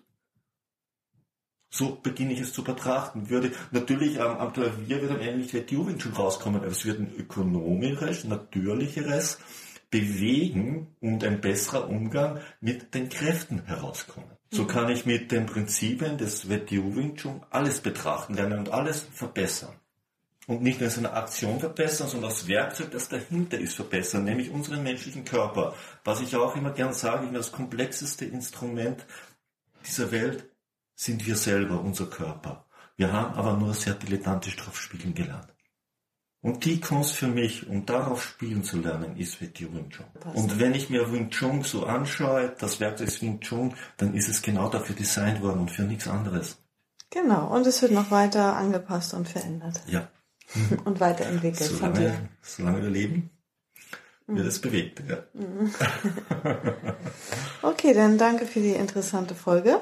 so 1.70 1.98
beginne 2.00 2.33
ich 2.33 2.40
es 2.40 2.52
zu 2.52 2.62
betrachten. 2.62 3.30
Würde 3.30 3.50
natürlich 3.72 4.20
am, 4.20 4.38
am 4.38 4.52
Klavier 4.52 5.02
wird 5.02 5.11
am 5.11 5.20
Ende 5.20 5.38
nicht 5.38 5.52
der 5.52 5.66
Turing 5.66 5.98
schon 5.98 6.12
rauskommen, 6.12 6.61
aber 6.61 6.70
es 6.70 6.85
wird 6.85 7.00
ein 7.00 7.12
ökonomischeres, 7.16 8.24
natürlicheres 8.24 9.38
Bewegen 9.90 10.88
und 11.00 11.24
ein 11.24 11.40
besserer 11.40 11.88
Umgang 11.88 12.40
mit 12.61 12.94
den 12.94 13.09
Kräften 13.09 13.64
herauskommen. 13.66 14.30
So 14.50 14.66
kann 14.66 14.88
ich 14.88 15.04
mit 15.04 15.33
den 15.33 15.46
Prinzipien 15.46 16.16
des 16.16 16.48
WTU 16.48 16.94
Wing 16.96 17.16
Chun 17.16 17.44
alles 17.50 17.80
betrachten 17.80 18.35
lernen 18.35 18.61
und 18.61 18.70
alles 18.70 19.07
verbessern. 19.12 19.74
Und 20.46 20.62
nicht 20.62 20.80
nur 20.80 20.90
seine 20.90 21.12
Aktion 21.12 21.59
verbessern, 21.59 22.09
sondern 22.09 22.30
das 22.30 22.46
Werkzeug, 22.46 22.90
das 22.90 23.09
dahinter 23.09 23.59
ist, 23.59 23.74
verbessern, 23.74 24.24
nämlich 24.24 24.50
unseren 24.50 24.83
menschlichen 24.83 25.24
Körper. 25.24 25.74
Was 26.04 26.20
ich 26.20 26.37
auch 26.37 26.54
immer 26.54 26.72
gern 26.72 26.92
sage, 26.92 27.26
das 27.33 27.50
komplexeste 27.50 28.26
Instrument 28.26 29.07
dieser 29.87 30.11
Welt 30.11 30.50
sind 30.94 31.26
wir 31.26 31.37
selber, 31.37 31.80
unser 31.80 32.07
Körper. 32.07 32.66
Wir 32.96 33.12
haben 33.12 33.35
aber 33.35 33.57
nur 33.57 33.74
sehr 33.74 33.94
dilettantisch 33.94 34.57
drauf 34.57 34.78
spielen 34.78 35.14
gelernt. 35.14 35.48
Und 36.44 36.66
die 36.66 36.78
Kunst 36.78 37.16
für 37.16 37.26
mich, 37.26 37.68
um 37.68 37.87
darauf 37.87 38.22
spielen 38.22 38.62
zu 38.64 38.78
lernen, 38.78 39.16
ist 39.16 39.40
Weti 39.40 39.64
Wing 39.72 39.88
Chun. 39.88 40.04
Und 40.35 40.61
wenn 40.61 40.74
ich 40.74 40.90
mir 40.90 41.11
Wing 41.11 41.30
Chun 41.30 41.62
so 41.62 41.87
anschaue, 41.87 42.54
das 42.59 42.80
Werkzeug 42.80 43.09
ist 43.09 43.22
Wing 43.22 43.40
Chun, 43.40 43.74
dann 43.96 44.12
ist 44.14 44.28
es 44.28 44.42
genau 44.42 44.68
dafür 44.68 44.94
designt 44.94 45.40
worden 45.40 45.61
und 45.61 45.70
für 45.70 45.85
nichts 45.85 46.07
anderes. 46.07 46.59
Genau, 47.09 47.46
und 47.46 47.66
es 47.66 47.80
wird 47.80 47.92
noch 47.92 48.11
weiter 48.11 48.57
angepasst 48.57 49.14
und 49.14 49.26
verändert. 49.26 49.80
Ja. 49.87 50.07
und 50.85 51.00
weiterentwickelt 51.00 51.70
solange, 51.70 51.94
von 51.94 52.02
dir. 52.02 52.28
Solange 52.42 52.83
wir 52.83 52.90
leben, 52.90 53.30
wird 54.26 54.38
mhm. 54.38 54.48
es 54.48 54.61
bewegt. 54.61 55.02
Ja. 55.09 55.18
Mhm. 55.35 55.74
okay, 57.62 57.94
dann 57.94 58.18
danke 58.18 58.46
für 58.46 58.61
die 58.61 58.72
interessante 58.72 59.35
Folge. 59.35 59.80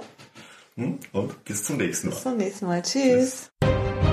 Hm? 0.76 0.98
Und 1.12 1.44
bis 1.44 1.64
zum 1.64 1.76
nächsten 1.76 2.08
Mal. 2.08 2.14
Bis 2.14 2.22
zum 2.22 2.36
nächsten 2.36 2.66
Mal. 2.66 2.82
Tschüss. 2.82 3.50
Tschüss. 3.62 4.11